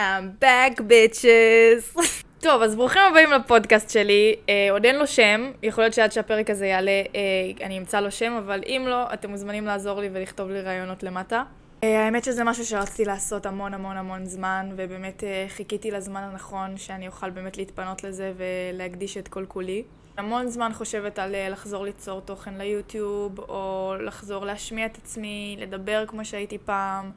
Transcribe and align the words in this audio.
I'm 0.00 0.44
back 0.44 0.80
bitches. 0.80 2.00
טוב, 2.44 2.62
אז 2.62 2.76
ברוכים 2.76 3.02
הבאים 3.10 3.30
לפודקאסט 3.30 3.90
שלי. 3.90 4.34
אה, 4.48 4.68
עוד 4.70 4.84
אין 4.84 4.96
לו 4.96 5.06
שם, 5.06 5.50
יכול 5.62 5.84
להיות 5.84 5.94
שעד 5.94 6.12
שהפרק 6.12 6.50
הזה 6.50 6.66
יעלה 6.66 6.90
אה, 6.90 7.66
אני 7.66 7.78
אמצא 7.78 8.00
לו 8.00 8.10
שם, 8.10 8.32
אבל 8.32 8.60
אם 8.66 8.84
לא, 8.88 9.12
אתם 9.12 9.30
מוזמנים 9.30 9.66
לעזור 9.66 10.00
לי 10.00 10.08
ולכתוב 10.12 10.50
לי 10.50 10.60
רעיונות 10.60 11.02
למטה. 11.02 11.42
אה, 11.84 12.04
האמת 12.04 12.24
שזה 12.24 12.44
משהו 12.44 12.64
שרציתי 12.64 13.04
לעשות 13.04 13.46
המון 13.46 13.74
המון 13.74 13.96
המון 13.96 14.24
זמן, 14.26 14.68
ובאמת 14.76 15.24
אה, 15.24 15.46
חיכיתי 15.48 15.90
לזמן 15.90 16.22
הנכון 16.22 16.76
שאני 16.76 17.06
אוכל 17.06 17.30
באמת 17.30 17.56
להתפנות 17.56 18.04
לזה 18.04 18.32
ולהקדיש 18.36 19.16
את 19.16 19.28
כל 19.28 19.44
כולי. 19.48 19.82
המון 20.16 20.48
זמן 20.48 20.72
חושבת 20.72 21.18
על 21.18 21.34
אה, 21.34 21.48
לחזור 21.48 21.84
ליצור 21.84 22.20
תוכן 22.20 22.54
ליוטיוב, 22.58 23.38
או 23.38 23.94
לחזור 24.00 24.44
להשמיע 24.44 24.86
את 24.86 24.96
עצמי, 24.96 25.56
לדבר 25.60 26.04
כמו 26.06 26.24
שהייתי 26.24 26.58
פעם. 26.58 27.10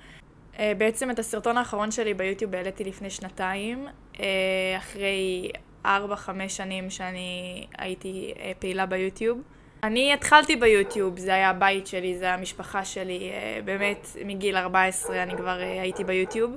אה, 0.59 0.71
בעצם 0.77 1.11
את 1.11 1.19
הסרטון 1.19 1.57
האחרון 1.57 1.91
שלי 1.91 2.13
ביוטיוב 2.13 2.55
העליתי 2.55 2.83
לפני 2.83 3.09
שנתיים, 3.09 3.87
אה, 4.19 4.25
אחרי 4.77 5.51
4-5 5.85 5.89
שנים 6.47 6.89
שאני 6.89 7.65
הייתי 7.77 8.33
אה, 8.39 8.51
פעילה 8.59 8.85
ביוטיוב. 8.85 9.41
אני 9.83 10.13
התחלתי 10.13 10.55
ביוטיוב, 10.55 11.19
זה 11.19 11.33
היה 11.33 11.49
הבית 11.49 11.87
שלי, 11.87 12.17
זה 12.17 12.33
המשפחה 12.33 12.85
שלי, 12.85 13.31
באמת 13.65 14.07
מגיל 14.25 14.57
14 14.57 15.23
אני 15.23 15.37
כבר 15.37 15.59
הייתי 15.81 16.03
ביוטיוב. 16.03 16.51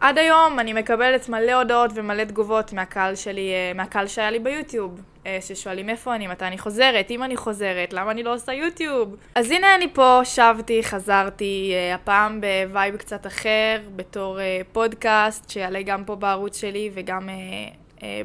עד 0.00 0.18
היום 0.18 0.58
אני 0.58 0.72
מקבלת 0.72 1.28
מלא 1.28 1.52
הודעות 1.52 1.90
ומלא 1.94 2.24
תגובות 2.24 2.72
מהקהל 2.72 3.14
שלי, 3.14 3.52
מהקהל 3.74 4.06
שהיה 4.06 4.30
לי 4.30 4.38
ביוטיוב. 4.38 5.02
אה, 5.28 5.38
ששואלים 5.40 5.90
איפה 5.90 6.14
אני, 6.14 6.26
מתי 6.26 6.44
אני 6.44 6.58
חוזרת, 6.58 7.10
אם 7.10 7.22
אני 7.22 7.36
חוזרת, 7.36 7.92
למה 7.92 8.10
אני 8.10 8.22
לא 8.22 8.34
עושה 8.34 8.52
יוטיוב. 8.52 9.16
אז 9.34 9.50
הנה 9.50 9.74
אני 9.74 9.88
פה, 9.94 10.20
שבתי, 10.24 10.82
חזרתי, 10.82 11.72
אה, 11.74 11.94
הפעם 11.94 12.40
ב 12.40 12.51
vibe 12.51 12.96
קצת 12.96 13.26
אחר, 13.26 13.80
בתור 13.96 14.40
אה, 14.40 14.60
פודקאסט, 14.72 15.50
שיעלה 15.50 15.82
גם 15.82 16.04
פה 16.04 16.16
בערוץ 16.16 16.60
שלי 16.60 16.90
וגם 16.94 17.28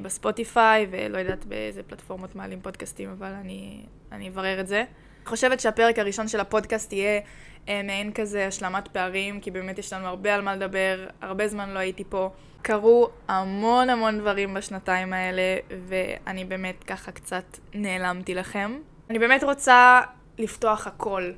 בספוטיפיי, 0.02 0.88
ולא 0.91 1.17
יודעת 1.17 1.45
באיזה 1.45 1.83
פלטפורמות 1.83 2.36
מעלים 2.36 2.61
פודקאסטים, 2.61 3.09
אבל 3.09 3.31
אני, 3.42 3.81
אני 4.11 4.30
אברר 4.30 4.59
את 4.59 4.67
זה. 4.67 4.77
אני 4.77 5.25
חושבת 5.25 5.59
שהפרק 5.59 5.99
הראשון 5.99 6.27
של 6.27 6.39
הפודקאסט 6.39 6.94
יהיה 6.94 7.22
מעין 7.67 8.11
כזה 8.11 8.47
השלמת 8.47 8.88
פערים, 8.88 9.39
כי 9.39 9.52
באמת 9.52 9.80
יש 9.80 9.94
לנו 9.94 10.08
הרבה 10.08 10.36
על 10.36 10.42
מה 10.42 10.55
לדבר, 10.55 11.08
הרבה 11.22 11.47
זמן 11.47 11.70
לא 11.70 11.80
הייתי 11.80 12.03
פה. 12.09 12.30
קרו 12.64 13.09
המון 13.28 13.89
המון 13.89 14.19
דברים 14.19 14.53
בשנתיים 14.53 15.14
האלה, 15.14 15.58
ואני 15.88 16.45
באמת 16.45 16.83
ככה 16.83 17.11
קצת 17.11 17.44
נעלמתי 17.73 18.36
לכם. 18.36 18.80
אני 19.09 19.20
באמת 19.20 19.44
רוצה 19.44 20.02
לפתוח 20.38 20.88
הכל 20.88 21.31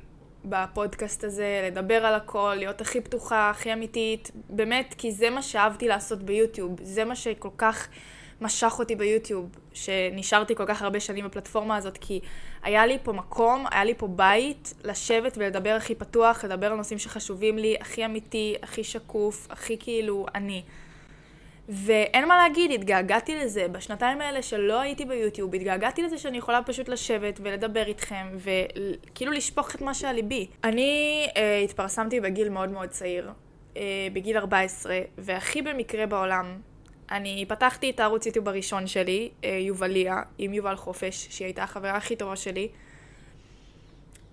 בפודקאסט 0.44 1.24
הזה, 1.24 1.68
לדבר 1.70 2.06
על 2.06 2.14
הכל, 2.14 2.54
להיות 2.58 2.80
הכי 2.80 3.00
פתוחה, 3.00 3.50
הכי 3.50 3.72
אמיתית, 3.72 4.30
באמת, 4.50 4.94
כי 4.98 5.12
זה 5.12 5.30
מה 5.30 5.42
שאהבתי 5.42 5.88
לעשות 5.88 6.22
ביוטיוב, 6.22 6.76
זה 6.82 7.04
מה 7.04 7.16
שכל 7.16 7.48
כך 7.58 7.88
משך 8.40 8.76
אותי 8.78 8.96
ביוטיוב, 8.96 9.48
שנשארתי 9.72 10.54
כל 10.54 10.66
כך 10.66 10.82
הרבה 10.82 11.00
שנים 11.00 11.24
בפלטפורמה 11.24 11.76
הזאת, 11.76 11.98
כי 12.00 12.20
היה 12.62 12.86
לי 12.86 12.98
פה 13.02 13.12
מקום, 13.12 13.64
היה 13.70 13.84
לי 13.84 13.94
פה 13.94 14.06
בית, 14.06 14.74
לשבת 14.84 15.38
ולדבר 15.38 15.70
הכי 15.70 15.94
פתוח, 15.94 16.44
לדבר 16.44 16.66
על 16.66 16.76
נושאים 16.76 16.98
שחשובים 16.98 17.58
לי, 17.58 17.76
הכי 17.80 18.04
אמיתי, 18.04 18.54
הכי 18.62 18.84
שקוף, 18.84 19.46
הכי 19.50 19.76
כאילו 19.78 20.26
אני. 20.34 20.62
ואין 21.68 22.28
מה 22.28 22.36
להגיד, 22.36 22.70
התגעגעתי 22.70 23.36
לזה. 23.36 23.68
בשנתיים 23.68 24.20
האלה 24.20 24.42
שלא 24.42 24.80
הייתי 24.80 25.04
ביוטיוב, 25.04 25.54
התגעגעתי 25.54 26.02
לזה 26.02 26.18
שאני 26.18 26.38
יכולה 26.38 26.62
פשוט 26.62 26.88
לשבת 26.88 27.40
ולדבר 27.42 27.86
איתכם, 27.86 28.26
וכאילו 28.36 29.32
לשפוך 29.32 29.74
את 29.74 29.80
מה 29.80 29.94
שעל 29.94 30.14
ליבי. 30.14 30.46
אני 30.64 31.26
אה, 31.36 31.60
התפרסמתי 31.64 32.20
בגיל 32.20 32.48
מאוד 32.48 32.70
מאוד 32.70 32.88
צעיר, 32.88 33.30
אה, 33.76 33.82
בגיל 34.12 34.38
14, 34.38 35.00
והכי 35.18 35.62
במקרה 35.62 36.06
בעולם, 36.06 36.58
אני 37.10 37.44
פתחתי 37.48 37.90
את 37.90 38.00
הערוץ 38.00 38.26
יוטיוב 38.26 38.48
הראשון 38.48 38.86
שלי, 38.86 39.30
אה, 39.44 39.50
יובליה, 39.50 40.22
עם 40.38 40.54
יובל 40.54 40.76
חופש, 40.76 41.26
שהיא 41.30 41.46
הייתה 41.46 41.62
החברה 41.62 41.96
הכי 41.96 42.16
טובה 42.16 42.36
שלי. 42.36 42.68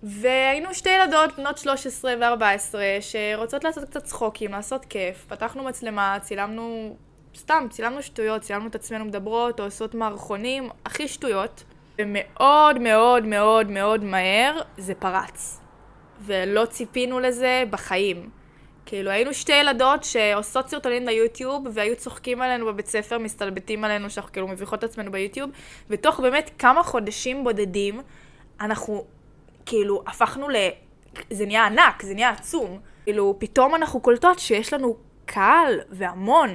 והיינו 0.02 0.74
שתי 0.74 0.90
ילדות, 0.90 1.36
בנות 1.36 1.58
13 1.58 2.14
ו-14, 2.20 2.74
שרוצות 3.00 3.64
לעשות 3.64 3.84
קצת 3.84 4.04
צחוקים, 4.04 4.50
לעשות 4.52 4.84
כיף. 4.84 5.24
פתחנו 5.28 5.64
מצלמה, 5.64 6.18
צילמנו 6.22 6.96
סתם, 7.36 7.66
צילמנו 7.70 8.02
שטויות, 8.02 8.42
צילמנו 8.42 8.66
את 8.68 8.74
עצמנו 8.74 9.04
מדברות, 9.04 9.60
או 9.60 9.64
עושות 9.64 9.94
מערכונים, 9.94 10.68
הכי 10.84 11.08
שטויות. 11.08 11.64
ומאוד 11.98 12.78
מאוד 12.78 13.26
מאוד 13.26 13.70
מאוד 13.70 14.04
מהר 14.04 14.60
זה 14.76 14.94
פרץ. 14.94 15.60
ולא 16.20 16.64
ציפינו 16.66 17.20
לזה 17.20 17.64
בחיים. 17.70 18.30
כאילו, 18.86 19.10
היינו 19.10 19.34
שתי 19.34 19.52
ילדות 19.52 20.04
שעושות 20.04 20.68
סרטונים 20.68 21.06
ליוטיוב, 21.06 21.66
והיו 21.72 21.96
צוחקים 21.96 22.42
עלינו 22.42 22.66
בבית 22.66 22.86
ספר, 22.86 23.18
מסתלבטים 23.18 23.84
עלינו 23.84 24.10
שאנחנו 24.10 24.32
כאילו 24.32 24.48
מביכות 24.48 24.78
את 24.78 24.84
עצמנו 24.84 25.12
ביוטיוב, 25.12 25.50
ותוך 25.90 26.20
באמת 26.20 26.50
כמה 26.58 26.82
חודשים 26.82 27.44
בודדים, 27.44 28.00
אנחנו 28.60 29.04
כאילו 29.66 30.02
הפכנו 30.06 30.48
ל... 30.48 30.56
זה 31.30 31.46
נהיה 31.46 31.66
ענק, 31.66 32.02
זה 32.02 32.14
נהיה 32.14 32.30
עצום. 32.30 32.78
כאילו, 33.04 33.36
פתאום 33.38 33.74
אנחנו 33.74 34.00
קולטות 34.00 34.38
שיש 34.38 34.72
לנו 34.72 34.96
קהל 35.24 35.80
והמון. 35.90 36.50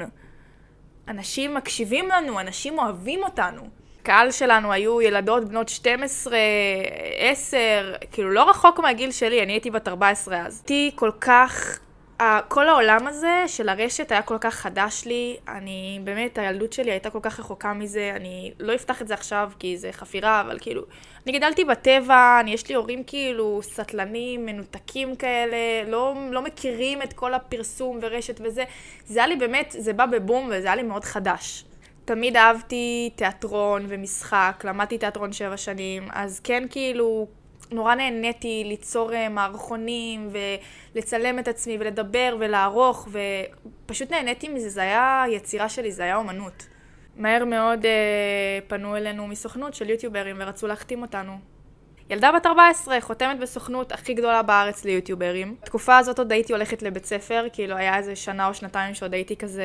אנשים 1.10 1.54
מקשיבים 1.54 2.10
לנו, 2.10 2.40
אנשים 2.40 2.80
אוהבים 2.80 3.24
אותנו. 3.24 3.62
הקהל 4.02 4.32
שלנו 4.32 4.72
היו 4.72 5.02
ילדות 5.02 5.46
בנות 5.46 5.70
12, 5.70 6.38
10, 7.18 7.58
כאילו 8.12 8.32
לא 8.32 8.50
רחוק 8.50 8.80
מהגיל 8.80 9.12
שלי, 9.12 9.44
אני 9.44 9.54
הייתי 9.54 9.72
בת 9.72 9.88
14 9.88 10.46
אז. 10.46 10.64
הייתי 10.64 10.92
כל 10.96 11.12
כך 11.22 11.80
כל 12.48 12.68
העולם 12.70 13.08
הזה 13.08 13.44
של 13.48 13.70
הרשת 13.70 14.12
היה 14.12 14.22
כל 14.22 14.38
כך 14.42 14.56
חדש 14.56 15.06
לי, 15.06 15.38
אני 15.48 16.00
באמת, 16.04 16.38
הילדות 16.38 16.74
שלי 16.74 16.92
הייתה 16.92 17.10
כל 17.10 17.20
כך 17.22 17.40
רחוקה 17.40 17.74
מזה, 17.74 18.14
אני 18.16 18.52
לא 18.60 18.76
אפתח 18.76 19.02
את 19.02 19.08
זה 19.08 19.14
עכשיו 19.14 19.52
כי 19.60 19.78
זה 19.78 19.92
חפירה, 19.92 20.42
אבל 20.42 20.58
כאילו, 20.62 20.84
אני 21.28 21.38
גדלתי 21.38 21.66
בטבע, 21.66 22.38
אני, 22.40 22.54
יש 22.54 22.70
לי 22.70 22.76
הורים 22.76 23.04
כאילו 23.04 23.60
סטלנים, 23.64 24.46
מנותקים 24.46 25.16
כאלה, 25.16 25.58
לא, 25.88 26.16
לא 26.32 26.42
מכירים 26.42 27.02
את 27.02 27.14
כל 27.14 27.34
הפרסום 27.34 28.00
ורשת 28.02 28.40
וזה, 28.44 28.64
זה 29.06 29.20
היה 29.20 29.28
לי 29.28 29.36
באמת, 29.36 29.76
זה 29.78 29.94
בא 29.94 30.06
בבום 30.06 30.46
וזה 30.46 30.68
היה 30.68 30.76
לי 30.76 30.84
מאוד 30.84 31.04
חדש. 31.04 31.66
תמיד 32.06 32.38
אהבתי 32.38 33.10
תיאטרון 33.16 33.86
ומשחק, 33.88 34.64
למדתי 34.64 34.98
תיאטרון 34.98 35.34
שבע 35.34 35.58
שנים, 35.58 36.08
אז 36.14 36.40
כן 36.40 36.64
כאילו 36.70 37.28
נורא 37.72 37.96
נהניתי 37.96 38.64
ליצור 38.66 39.14
אה, 39.14 39.30
מערכונים 39.30 40.30
ולצלם 40.96 41.40
את 41.40 41.48
עצמי 41.48 41.78
ולדבר 41.80 42.38
ולערוך 42.40 43.08
ופשוט 43.86 44.12
נהניתי 44.12 44.50
מזה, 44.50 44.70
זה 44.70 44.82
היה 44.82 45.24
יצירה 45.30 45.70
שלי, 45.70 45.92
זה 45.92 46.04
היה 46.04 46.16
אומנות. 46.16 46.68
מהר 47.16 47.46
מאוד 47.46 47.86
אה, 47.86 48.60
פנו 48.68 48.98
אלינו 48.98 49.28
מסוכנות 49.28 49.74
של 49.74 49.90
יוטיוברים 49.90 50.36
ורצו 50.40 50.68
להחתים 50.68 51.02
אותנו. 51.02 51.38
ילדה 52.10 52.32
בת 52.32 52.46
14, 52.46 53.02
חותמת 53.02 53.40
בסוכנות 53.40 53.92
הכי 53.92 54.14
גדולה 54.14 54.42
בארץ 54.42 54.86
ליוטיוברים. 54.86 55.56
בתקופה 55.62 55.98
הזאת 55.98 56.20
עוד 56.20 56.32
הייתי 56.32 56.54
הולכת 56.54 56.82
לבית 56.82 57.06
ספר, 57.06 57.46
כאילו 57.54 57.76
היה 57.76 57.98
איזה 57.98 58.16
שנה 58.16 58.48
או 58.48 58.54
שנתיים 58.54 58.94
שעוד 58.94 59.14
הייתי 59.14 59.36
כזה 59.36 59.64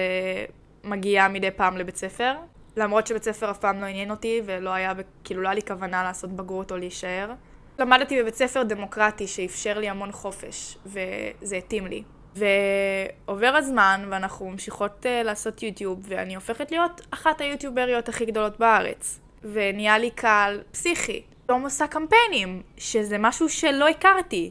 מגיעה 0.85 1.29
מדי 1.29 1.51
פעם 1.51 1.77
לבית 1.77 1.97
ספר. 1.97 2.35
למרות 2.77 3.07
שבית 3.07 3.23
ספר 3.23 3.51
אף 3.51 3.59
פעם 3.59 3.81
לא 3.81 3.87
עניין 3.87 4.11
אותי 4.11 4.41
ולא 4.45 4.71
היה, 4.71 4.93
כאילו 5.25 5.43
לא 5.43 5.49
היה 5.49 5.55
לי 5.55 5.63
כוונה 5.63 6.03
לעשות 6.03 6.31
בגרות 6.31 6.73
או 6.73 6.77
להישאר. 6.77 7.31
למדתי 7.79 8.23
בבית 8.23 8.35
ספר 8.35 8.63
דמוקרטי 8.63 9.27
שאפשר 9.27 9.79
לי 9.79 9.89
המון 9.89 10.13
חופש, 10.13 10.79
וזה 10.87 11.57
התאים 11.57 11.87
לי. 11.87 12.03
ועובר 12.35 13.55
הזמן, 13.57 14.07
ואנחנו 14.11 14.51
ממשיכות 14.51 15.07
uh, 15.07 15.25
לעשות 15.25 15.63
יוטיוב, 15.63 15.99
ואני 16.03 16.35
הופכת 16.35 16.71
להיות 16.71 17.01
אחת 17.11 17.41
היוטיובריות 17.41 18.09
הכי 18.09 18.27
גדולות 18.27 18.59
בארץ. 18.59 19.21
ונהיה 19.43 19.99
לי 19.99 20.11
קהל 20.11 20.63
פסיכי. 20.73 21.23
פתאום 21.45 21.63
עושה 21.63 21.87
קמפיינים, 21.87 22.63
שזה 22.79 23.19
משהו 23.19 23.49
שלא 23.49 23.89
הכרתי. 23.89 24.51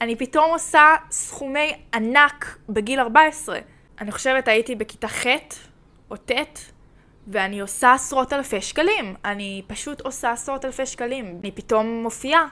אני 0.00 0.16
פתאום 0.16 0.50
עושה 0.50 0.94
סכומי 1.10 1.74
ענק 1.94 2.58
בגיל 2.68 3.00
14. 3.00 3.58
אני 4.00 4.12
חושבת 4.12 4.48
הייתי 4.48 4.74
בכיתה 4.74 5.08
ח' 5.08 5.26
או 6.10 6.16
ט', 6.16 6.32
ואני 7.26 7.60
עושה 7.60 7.92
עשרות 7.92 8.32
אלפי 8.32 8.60
שקלים. 8.60 9.14
אני 9.24 9.62
פשוט 9.66 10.00
עושה 10.00 10.32
עשרות 10.32 10.64
אלפי 10.64 10.86
שקלים. 10.86 11.38
אני 11.42 11.50
פתאום 11.52 12.02
מופיעה, 12.02 12.46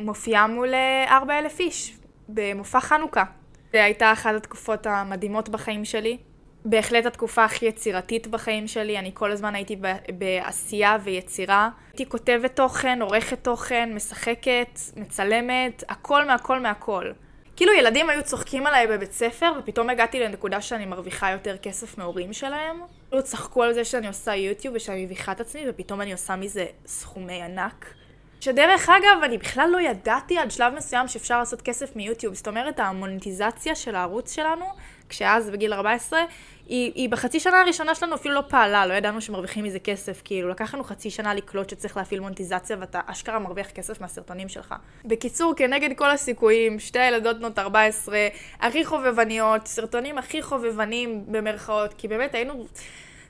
מופיעה 0.00 0.46
מול 0.46 0.74
אה, 0.74 1.16
ארבע 1.16 1.38
אלף 1.38 1.60
איש 1.60 1.96
במופע 2.28 2.80
חנוכה. 2.80 3.24
זו 3.72 3.78
הייתה 3.78 4.12
אחת 4.12 4.34
התקופות 4.34 4.86
המדהימות 4.86 5.48
בחיים 5.48 5.84
שלי. 5.84 6.18
בהחלט 6.64 7.06
התקופה 7.06 7.44
הכי 7.44 7.66
יצירתית 7.66 8.26
בחיים 8.26 8.66
שלי, 8.66 8.98
אני 8.98 9.10
כל 9.14 9.32
הזמן 9.32 9.54
הייתי 9.54 9.76
בעשייה 10.18 10.96
ויצירה. 11.02 11.70
הייתי 11.88 12.08
כותבת 12.08 12.56
תוכן, 12.56 13.02
עורכת 13.02 13.44
תוכן, 13.44 13.92
משחקת, 13.94 14.80
מצלמת, 14.96 15.84
הכל 15.88 16.24
מהכל 16.24 16.60
מהכל. 16.60 17.10
כאילו 17.56 17.72
ילדים 17.72 18.10
היו 18.10 18.22
צוחקים 18.22 18.66
עליי 18.66 18.86
בבית 18.86 19.12
ספר, 19.12 19.52
ופתאום 19.58 19.90
הגעתי 19.90 20.20
לנקודה 20.20 20.60
שאני 20.60 20.86
מרוויחה 20.86 21.30
יותר 21.30 21.56
כסף 21.56 21.98
מהורים 21.98 22.32
שלהם. 22.32 22.80
כאילו 23.08 23.22
צחקו 23.22 23.62
על 23.62 23.72
זה 23.72 23.84
שאני 23.84 24.08
עושה 24.08 24.34
יוטיוב 24.34 24.74
ושאני 24.74 25.04
מביכה 25.04 25.32
את 25.32 25.40
עצמי, 25.40 25.64
ופתאום 25.68 26.00
אני 26.00 26.12
עושה 26.12 26.36
מזה 26.36 26.66
סכומי 26.86 27.42
ענק. 27.42 27.94
שדרך 28.40 28.88
אגב, 28.88 29.22
אני 29.24 29.38
בכלל 29.38 29.68
לא 29.72 29.80
ידעתי 29.80 30.38
עד 30.38 30.50
שלב 30.50 30.74
מסוים 30.74 31.08
שאפשר 31.08 31.38
לעשות 31.38 31.62
כסף 31.62 31.96
מיוטיוב. 31.96 32.34
זאת 32.34 32.48
אומרת, 32.48 32.80
המוניטיזציה 32.80 33.74
של 33.74 33.94
הערוץ 33.94 34.34
שלנו, 34.34 34.64
כשאז 35.08 35.50
בגיל 35.50 35.72
14, 35.72 36.20
היא, 36.68 36.92
היא 36.94 37.08
בחצי 37.08 37.40
שנה 37.40 37.60
הראשונה 37.60 37.94
שלנו 37.94 38.14
אפילו 38.14 38.34
לא 38.34 38.42
פעלה, 38.48 38.86
לא 38.86 38.94
ידענו 38.94 39.20
שמרוויחים 39.20 39.64
מזה 39.64 39.78
כסף, 39.78 40.22
כאילו, 40.24 40.48
לקח 40.48 40.74
לנו 40.74 40.84
חצי 40.84 41.10
שנה 41.10 41.34
לקלוט 41.34 41.70
שצריך 41.70 41.96
להפעיל 41.96 42.20
מוניטיזציה 42.20 42.76
ואתה 42.80 43.00
אשכרה 43.06 43.38
מרוויח 43.38 43.70
כסף 43.70 44.00
מהסרטונים 44.00 44.48
שלך. 44.48 44.74
בקיצור, 45.04 45.54
כנגד 45.56 45.96
כל 45.96 46.10
הסיכויים, 46.10 46.78
שתי 46.78 47.08
ילדות 47.08 47.38
בנות 47.38 47.58
14, 47.58 48.18
הכי 48.60 48.84
חובבניות, 48.84 49.66
סרטונים 49.66 50.18
הכי 50.18 50.42
חובבנים 50.42 51.24
במרכאות, 51.26 51.94
כי 51.94 52.08
באמת 52.08 52.34
היינו... 52.34 52.66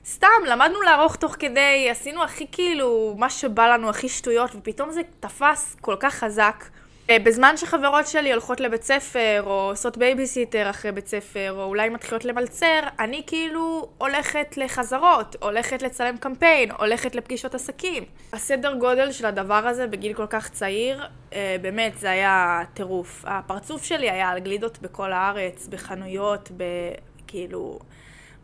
סתם, 0.05 0.27
למדנו 0.47 0.81
לערוך 0.81 1.15
תוך 1.15 1.35
כדי, 1.39 1.87
עשינו 1.91 2.23
הכי 2.23 2.45
כאילו, 2.51 3.15
מה 3.17 3.29
שבא 3.29 3.67
לנו, 3.67 3.89
הכי 3.89 4.09
שטויות, 4.09 4.55
ופתאום 4.55 4.91
זה 4.91 5.01
תפס 5.19 5.75
כל 5.81 5.95
כך 5.99 6.13
חזק. 6.13 6.63
אה, 7.09 7.19
בזמן 7.19 7.57
שחברות 7.57 8.07
שלי 8.07 8.31
הולכות 8.31 8.59
לבית 8.59 8.83
ספר, 8.83 9.43
או 9.45 9.69
עושות 9.69 9.97
בייביסיטר 9.97 10.69
אחרי 10.69 10.91
בית 10.91 11.07
ספר, 11.07 11.53
או 11.57 11.63
אולי 11.63 11.89
מתחילות 11.89 12.25
למלצר, 12.25 12.79
אני 12.99 13.21
כאילו 13.27 13.89
הולכת 13.97 14.57
לחזרות, 14.57 15.35
הולכת 15.41 15.81
לצלם 15.81 16.17
קמפיין, 16.17 16.71
הולכת 16.71 17.15
לפגישות 17.15 17.55
עסקים. 17.55 18.03
הסדר 18.33 18.73
גודל 18.73 19.11
של 19.11 19.25
הדבר 19.25 19.67
הזה 19.67 19.87
בגיל 19.87 20.13
כל 20.13 20.27
כך 20.29 20.49
צעיר, 20.49 21.05
אה, 21.33 21.55
באמת, 21.61 21.97
זה 21.97 22.09
היה 22.11 22.61
טירוף. 22.73 23.25
הפרצוף 23.27 23.83
שלי 23.83 24.09
היה 24.09 24.29
על 24.29 24.39
גלידות 24.39 24.79
בכל 24.81 25.13
הארץ, 25.13 25.67
בחנויות, 25.67 26.51
בכאילו... 26.57 27.79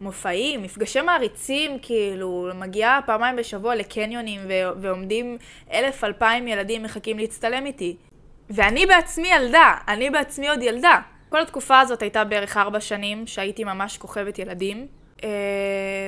מופעים, 0.02 0.64
מפגשי 0.64 1.02
מעריצים, 1.02 1.80
כאילו, 1.82 2.50
מגיעה 2.56 3.00
פעמיים 3.06 3.36
בשבוע 3.36 3.76
לקניונים 3.76 4.42
ו- 4.48 4.82
ועומדים 4.82 5.38
אלף 5.72 6.04
אלפיים 6.04 6.48
ילדים 6.48 6.84
מחכים 6.84 7.20
להצטלם 7.20 7.66
איתי. 7.66 7.96
ואני 8.50 8.86
בעצמי 8.86 9.28
ילדה, 9.28 9.74
אני 9.88 10.10
בעצמי 10.10 10.50
עוד 10.50 10.62
ילדה. 10.62 11.00
כל 11.30 11.42
התקופה 11.42 11.80
הזאת 11.80 12.02
הייתה 12.02 12.24
בערך 12.24 12.58
ארבע 12.58 12.80
שנים 12.80 13.28
שהייתי 13.28 13.64
ממש 13.64 13.98
כוכבת 13.98 14.40
ילדים, 14.40 14.88
אה, 15.24 15.30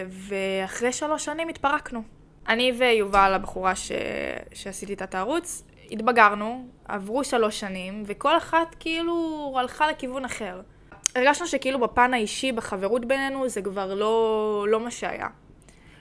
ואחרי 0.09 0.91
שלוש 0.91 1.25
שנים 1.25 1.49
התפרקנו. 1.49 2.03
אני 2.47 2.71
ויובל, 2.77 3.33
הבחורה 3.33 3.75
ש... 3.75 3.91
שעשיתי 4.53 4.93
את 4.93 5.15
הערוץ, 5.15 5.63
התבגרנו, 5.91 6.67
עברו 6.87 7.23
שלוש 7.23 7.59
שנים, 7.59 8.03
וכל 8.05 8.37
אחת 8.37 8.75
כאילו 8.79 9.55
הלכה 9.59 9.87
לכיוון 9.87 10.25
אחר. 10.25 10.61
הרגשנו 11.15 11.47
שכאילו 11.47 11.79
בפן 11.79 12.13
האישי, 12.13 12.51
בחברות 12.51 13.05
בינינו, 13.05 13.49
זה 13.49 13.61
כבר 13.61 13.93
לא, 13.93 14.65
לא 14.69 14.79
מה 14.79 14.91
שהיה. 14.91 15.27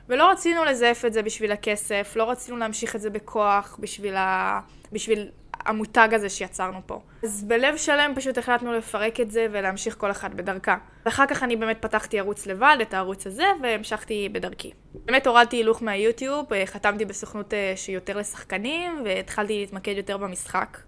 ולא 0.09 0.31
רצינו 0.31 0.65
לזייף 0.65 1.05
את 1.05 1.13
זה 1.13 1.23
בשביל 1.23 1.53
הכסף, 1.53 2.13
לא 2.17 2.31
רצינו 2.31 2.57
להמשיך 2.57 2.97
את 2.97 3.01
זה 3.01 3.11
בכוח 3.11 3.77
בשביל, 3.81 4.17
ה... 4.17 4.61
בשביל 4.93 5.29
המותג 5.67 6.09
הזה 6.13 6.29
שיצרנו 6.29 6.79
פה. 6.87 7.01
אז 7.23 7.45
בלב 7.45 7.77
שלם 7.77 8.13
פשוט 8.17 8.39
החלטנו 8.39 8.73
לפרק 8.73 9.21
את 9.21 9.31
זה 9.31 9.47
ולהמשיך 9.53 9.97
כל 9.99 10.11
אחת 10.11 10.35
בדרכה. 10.35 10.77
ואחר 11.07 11.27
כך 11.27 11.43
אני 11.43 11.57
באמת 11.57 11.77
פתחתי 11.81 12.19
ערוץ 12.19 12.47
לבד, 12.47 12.77
את 12.83 12.95
הערוץ 12.95 13.27
הזה, 13.27 13.45
והמשכתי 13.63 14.29
בדרכי. 14.33 14.71
באמת 14.95 15.27
הורדתי 15.27 15.57
הילוך 15.57 15.83
מהיוטיוב, 15.83 16.47
חתמתי 16.65 17.05
בסוכנות 17.05 17.55
אה, 17.55 17.73
שהיא 17.77 17.95
יותר 17.95 18.19
לשחקנים, 18.19 19.03
והתחלתי 19.05 19.61
להתמקד 19.61 19.95
יותר 19.97 20.17
במשחק. 20.17 20.79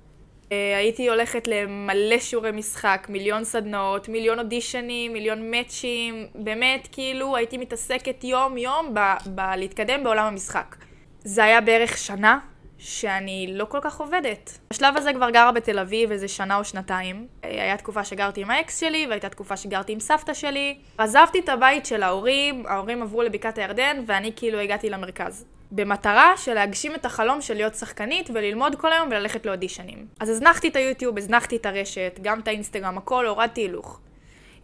אה, 0.52 0.76
הייתי 0.78 1.08
הולכת 1.08 1.48
למלא 1.48 2.18
שיעורי 2.18 2.52
משחק, 2.52 3.06
מיליון 3.10 3.44
סדנאות, 3.44 4.08
מיליון 4.08 4.38
אודישנים, 4.38 5.12
מיליון 5.12 5.50
מאצ'ים, 5.50 6.26
באמת 6.34 6.88
כאילו 6.92 7.36
הייתי 7.36 7.58
מתעסקת 7.58 8.24
יום-יום 8.24 8.94
בלהתקדם 9.26 10.04
בעולם 10.04 10.24
המשחק. 10.24 10.76
זה 11.24 11.44
היה 11.44 11.60
בערך 11.60 11.98
שנה 11.98 12.38
שאני 12.78 13.50
לא 13.54 13.64
כל 13.64 13.78
כך 13.82 14.00
עובדת. 14.00 14.58
בשלב 14.70 14.96
הזה 14.96 15.12
כבר 15.12 15.30
גרה 15.30 15.52
בתל 15.52 15.78
אביב 15.78 16.12
איזה 16.12 16.28
שנה 16.28 16.56
או 16.56 16.64
שנתיים. 16.64 17.26
אה, 17.44 17.48
היה 17.50 17.76
תקופה 17.76 18.04
שגרתי 18.04 18.40
עם 18.40 18.50
האקס 18.50 18.80
שלי, 18.80 19.06
והייתה 19.08 19.28
תקופה 19.28 19.56
שגרתי 19.56 19.92
עם 19.92 20.00
סבתא 20.00 20.34
שלי. 20.34 20.78
עזבתי 20.98 21.38
את 21.38 21.48
הבית 21.48 21.86
של 21.86 22.02
ההורים, 22.02 22.66
ההורים 22.66 23.02
עברו 23.02 23.22
לבקעת 23.22 23.58
הירדן, 23.58 23.96
ואני 24.06 24.32
כאילו 24.36 24.58
הגעתי 24.58 24.90
למרכז. 24.90 25.44
במטרה 25.72 26.32
של 26.36 26.54
להגשים 26.54 26.94
את 26.94 27.04
החלום 27.04 27.40
של 27.40 27.54
להיות 27.54 27.74
שחקנית 27.74 28.30
וללמוד 28.34 28.74
כל 28.74 28.92
היום 28.92 29.08
וללכת 29.08 29.46
לאודישנים. 29.46 30.06
אז 30.20 30.28
הזנחתי 30.28 30.68
את 30.68 30.76
היוטיוב, 30.76 31.18
הזנחתי 31.18 31.56
את 31.56 31.66
הרשת, 31.66 32.18
גם 32.22 32.40
את 32.40 32.48
האינסטגרם, 32.48 32.98
הכל, 32.98 33.26
הורדתי 33.26 33.60
הילוך. 33.60 34.00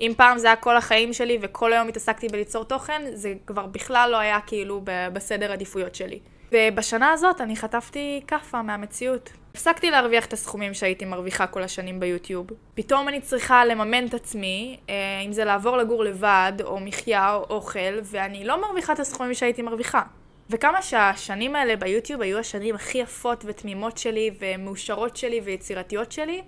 אם 0.01 0.13
פעם 0.17 0.39
זה 0.39 0.47
היה 0.47 0.57
כל 0.57 0.77
החיים 0.77 1.13
שלי 1.13 1.39
וכל 1.41 1.73
היום 1.73 1.89
התעסקתי 1.89 2.29
בליצור 2.29 2.65
תוכן, 2.65 3.03
זה 3.13 3.35
כבר 3.47 3.67
בכלל 3.67 4.11
לא 4.11 4.17
היה 4.17 4.41
כאילו 4.47 4.81
בסדר 4.85 5.53
עדיפויות 5.53 5.95
שלי. 5.95 6.19
ובשנה 6.53 7.13
הזאת 7.13 7.41
אני 7.41 7.57
חטפתי 7.57 8.21
כאפה 8.27 8.63
מהמציאות. 8.63 9.33
הפסקתי 9.51 9.91
להרוויח 9.91 10.27
את 10.27 10.33
הסכומים 10.33 10.75
שהייתי 10.75 11.05
מרוויחה 11.05 11.47
כל 11.47 11.63
השנים 11.63 12.01
ביוטיוב. 12.01 12.47
פתאום 12.75 13.09
אני 13.09 13.21
צריכה 13.21 13.65
לממן 13.65 14.07
את 14.07 14.15
עצמי, 14.15 14.77
אה, 14.89 14.95
אם 15.27 15.33
זה 15.33 15.45
לעבור 15.45 15.77
לגור 15.77 16.05
לבד, 16.05 16.53
או 16.65 16.81
מחיה, 16.81 17.35
או 17.35 17.45
אוכל, 17.51 17.99
ואני 18.03 18.45
לא 18.45 18.61
מרוויחה 18.61 18.93
את 18.93 19.01
הסכומים 19.01 19.35
שהייתי 19.35 19.63
מרוויחה. 19.63 20.03
וכמה 20.51 20.83
שהשנים 20.83 21.57
האלה 21.57 21.77
ביוטיוב 21.77 22.23
היו 22.23 22.39
השנים 22.39 22.75
הכי 22.75 22.99
יפות 22.99 23.45
ותמימות 23.47 23.99
שלי, 23.99 24.31
ומאושרות 24.41 25.17
שלי 25.17 25.41
ויצירתיות 25.45 26.13
שלי, 26.13 26.43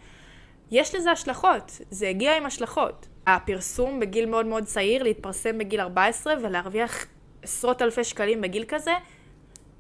יש 0.71 0.95
לזה 0.95 1.11
השלכות. 1.11 1.81
זה 1.91 2.09
הגיע 2.09 2.37
עם 2.37 2.47
השלכות. 2.47 3.07
הפרסום 3.27 4.01
בגיל 4.01 4.27
מאוד 4.27 4.47
מאוד 4.47 4.65
צעיר, 4.65 5.03
להתפרסם 5.03 5.59
בגיל 5.59 5.81
14 5.81 6.35
ולהרוויח 6.43 7.07
עשרות 7.43 7.83
אלפי 7.83 8.05
שקלים 8.05 8.41
בגיל 8.41 8.65
כזה, 8.69 8.93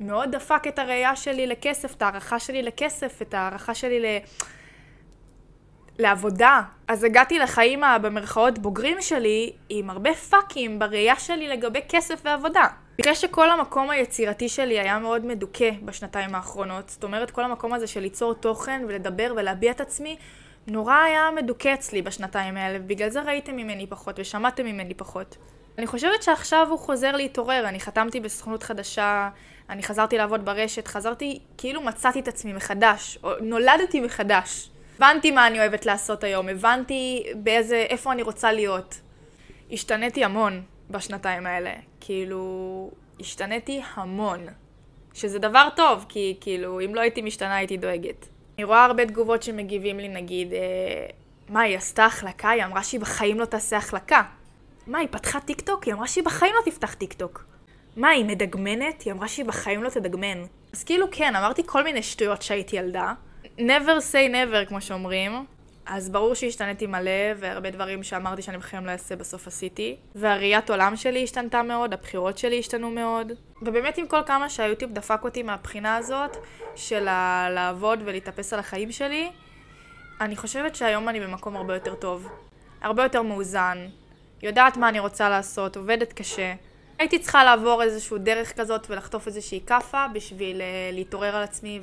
מאוד 0.01 0.31
דפק 0.31 0.63
את 0.69 0.79
הראייה 0.79 1.17
שלי 1.17 1.47
לכסף, 1.47 1.95
את 1.95 2.03
הערכה 2.03 2.39
שלי 2.39 2.63
לכסף, 2.63 3.23
את 3.23 3.35
הערכה 3.35 3.75
שלי 3.75 4.01
ל... 4.01 4.07
לעבודה. 5.99 6.63
אז 6.89 7.05
הגעתי 7.05 7.39
לחיים 7.39 7.83
במרכאות 8.03 8.59
בוגרים 8.59 9.01
שלי 9.01 9.53
עם 9.69 9.91
הרבה 9.91 10.15
פאקים 10.15 10.79
בראייה 10.79 11.17
שלי 11.17 11.49
לגבי 11.49 11.81
כסף 11.89 12.21
ועבודה. 12.25 12.67
בגלל 12.99 13.15
שכל 13.15 13.51
המקום 13.51 13.91
היצירתי 13.91 14.49
שלי 14.49 14.81
היה 14.81 14.99
מאוד 14.99 15.27
מדוכא 15.27 15.71
בשנתיים 15.85 16.35
האחרונות, 16.35 16.89
זאת 16.89 17.05
אומרת 17.05 17.31
כל 17.31 17.45
המקום 17.45 17.75
הזה 17.75 17.87
של 17.87 18.01
ליצור 18.01 18.35
תוכן 18.35 18.83
ולדבר 18.89 19.33
ולהביע 19.37 19.71
את 19.71 19.81
עצמי, 19.81 20.17
נורא 20.67 20.95
היה 20.95 21.29
מדוכא 21.37 21.75
אצלי 21.75 22.03
בשנתיים 22.03 22.57
האלה, 22.57 22.79
ובגלל 22.81 23.09
זה 23.09 23.23
ראיתם 23.23 23.57
ממני 23.57 23.87
פחות 23.87 24.19
ושמעתם 24.19 24.67
ממני 24.67 24.95
פחות. 24.95 25.37
אני 25.79 25.87
חושבת 25.87 26.23
שעכשיו 26.23 26.67
הוא 26.71 26.79
חוזר 26.79 27.17
להתעורר, 27.17 27.69
אני 27.69 27.81
חתמתי 27.81 28.21
בסוכנות 28.21 28.63
חדשה, 28.63 29.29
אני 29.71 29.83
חזרתי 29.83 30.19
לעבוד 30.19 30.45
ברשת, 30.45 30.89
חזרתי, 30.89 31.39
כאילו 31.59 31.83
מצאתי 31.83 32.21
את 32.21 32.29
עצמי 32.29 32.53
מחדש, 32.53 33.19
או 33.23 33.31
נולדתי 33.41 34.01
מחדש. 34.01 34.71
הבנתי 34.97 35.31
מה 35.31 35.47
אני 35.47 35.59
אוהבת 35.59 35.87
לעשות 35.87 36.25
היום, 36.25 36.49
הבנתי 36.49 37.27
באיזה, 37.37 37.77
איפה 37.77 38.13
אני 38.13 38.23
רוצה 38.23 38.53
להיות. 38.53 39.01
השתניתי 39.73 40.25
המון 40.25 40.63
בשנתיים 40.91 41.47
האלה, 41.47 41.73
כאילו, 42.01 42.91
השתניתי 43.21 43.81
המון. 43.95 44.47
שזה 45.15 45.39
דבר 45.39 45.69
טוב, 45.77 46.07
כי 46.09 46.37
כאילו, 46.41 46.81
אם 46.81 46.95
לא 46.95 47.01
הייתי 47.01 47.23
משתנה 47.23 47.57
הייתי 47.57 47.77
דואגת. 47.77 48.29
אני 48.59 48.65
רואה 48.65 48.85
הרבה 48.85 49.07
תגובות 49.07 49.43
שמגיבים 49.43 49.99
לי, 49.99 50.09
נגיד, 50.09 50.53
אה, 50.53 51.07
מה, 51.49 51.61
היא 51.61 51.77
עשתה 51.77 52.05
החלקה? 52.05 52.51
היא 52.51 52.65
אמרה 52.65 52.83
שהיא 52.83 53.01
בחיים 53.01 53.41
לא 53.41 53.45
תעשה 53.45 53.77
החלקה. 53.77 54.23
מה, 54.87 54.99
היא 54.99 55.09
פתחה 55.11 55.41
טיקטוק? 55.41 55.85
היא 55.85 55.95
אמרה 55.95 56.07
שהיא 56.07 56.25
בחיים 56.25 56.53
לא 56.55 56.71
תפתח 56.71 56.95
טיקטוק. 56.95 57.45
מה, 57.97 58.09
היא 58.09 58.25
מדגמנת? 58.25 59.03
היא 59.03 59.13
אמרה 59.13 59.29
שהיא 59.29 59.47
בחיים 59.47 59.83
לא 59.83 59.89
תדגמן. 59.89 60.45
אז 60.73 60.85
כאילו 60.85 61.07
כן, 61.11 61.37
אמרתי 61.37 61.63
כל 61.67 61.85
מיני 61.85 62.03
שטויות 62.03 62.43
שהייתי 62.43 62.77
ילדה. 62.77 63.13
never 63.59 63.99
say 64.13 64.33
never, 64.33 64.69
כמו 64.69 64.81
שאומרים. 64.81 65.45
אז 65.87 66.11
ברור 66.11 66.35
שהשתניתי 66.35 66.87
מלא, 66.87 67.11
והרבה 67.37 67.71
דברים 67.71 68.03
שאמרתי 68.03 68.43
שאני 68.43 68.59
בחיים 68.59 68.87
לא 68.87 68.91
אעשה 68.91 69.17
בסוף 69.17 69.47
עשיתי. 69.47 69.97
והראיית 70.15 70.71
עולם 70.71 70.97
שלי 70.97 71.25
השתנתה 71.25 71.63
מאוד, 71.63 71.93
הבחירות 71.93 72.39
שלי 72.39 72.59
השתנו 72.59 72.91
מאוד. 72.91 73.33
ובאמת 73.63 73.99
עם 73.99 74.07
כל 74.07 74.21
כמה 74.27 74.49
שהיוטיוב 74.49 74.93
דפק 74.93 75.21
אותי 75.25 75.43
מהבחינה 75.43 75.97
הזאת, 75.97 76.37
של 76.75 77.05
לעבוד 77.51 78.03
ולהתאפס 78.05 78.53
על 78.53 78.59
החיים 78.59 78.93
שלי, 78.93 79.31
אני 80.21 80.37
חושבת 80.37 80.75
שהיום 80.75 81.09
אני 81.09 81.21
במקום 81.21 81.57
הרבה 81.57 81.75
יותר 81.75 81.95
טוב. 81.95 82.29
הרבה 82.81 83.03
יותר 83.03 83.23
מאוזן. 83.23 83.87
יודעת 84.43 84.77
מה 84.77 84.89
אני 84.89 85.01
רוצה 85.01 85.29
לעשות, 85.29 85.77
עובדת 85.77 86.13
קשה. 86.13 86.55
הייתי 86.99 87.19
צריכה 87.19 87.45
לעבור 87.45 87.83
איזושהי 87.83 88.19
דרך 88.19 88.61
כזאת 88.61 88.87
ולחטוף 88.91 89.27
איזושהי 89.27 89.61
כאפה 89.67 90.07
בשביל 90.13 90.61
uh, 90.61 90.95
להתעורר 90.95 91.37
על 91.37 91.43
עצמי 91.43 91.81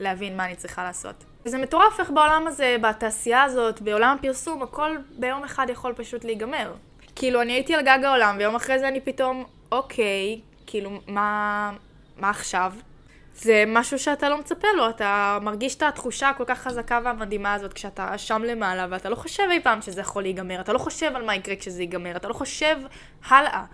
ולהבין 0.00 0.36
מה 0.36 0.44
אני 0.44 0.56
צריכה 0.56 0.84
לעשות. 0.84 1.24
וזה 1.46 1.58
מטורף 1.58 2.00
איך 2.00 2.10
בעולם 2.10 2.46
הזה, 2.46 2.76
בתעשייה 2.82 3.42
הזאת, 3.42 3.82
בעולם 3.82 4.16
הפרסום, 4.18 4.62
הכל 4.62 4.96
ביום 5.18 5.44
אחד 5.44 5.66
יכול 5.70 5.92
פשוט 5.92 6.24
להיגמר. 6.24 6.72
כאילו, 7.16 7.42
אני 7.42 7.52
הייתי 7.52 7.74
על 7.74 7.82
גג 7.82 7.98
העולם, 8.04 8.36
ויום 8.38 8.54
אחרי 8.54 8.78
זה 8.78 8.88
אני 8.88 9.00
פתאום, 9.00 9.44
אוקיי, 9.72 10.40
כאילו, 10.66 10.90
מה, 11.06 11.72
מה 12.16 12.30
עכשיו? 12.30 12.72
זה 13.34 13.64
משהו 13.66 13.98
שאתה 13.98 14.28
לא 14.28 14.38
מצפה 14.38 14.68
לו, 14.76 14.88
אתה 14.88 15.38
מרגיש 15.42 15.74
את 15.74 15.82
התחושה 15.82 16.28
הכל 16.28 16.44
כך 16.46 16.58
חזקה 16.58 17.00
והמדהימה 17.04 17.54
הזאת 17.54 17.72
כשאתה 17.72 18.18
שם 18.18 18.42
למעלה, 18.42 18.86
ואתה 18.90 19.08
לא 19.08 19.14
חושב 19.14 19.42
אי 19.50 19.60
פעם 19.60 19.82
שזה 19.82 20.00
יכול 20.00 20.22
להיגמר, 20.22 20.60
אתה 20.60 20.72
לא 20.72 20.78
חושב 20.78 21.16
על 21.16 21.24
מה 21.24 21.34
יקרה 21.34 21.56
כשזה 21.56 21.82
ייגמר, 21.82 22.16
אתה 22.16 22.28
לא 22.28 22.34
חושב 22.34 22.76
הלאה. 23.28 23.64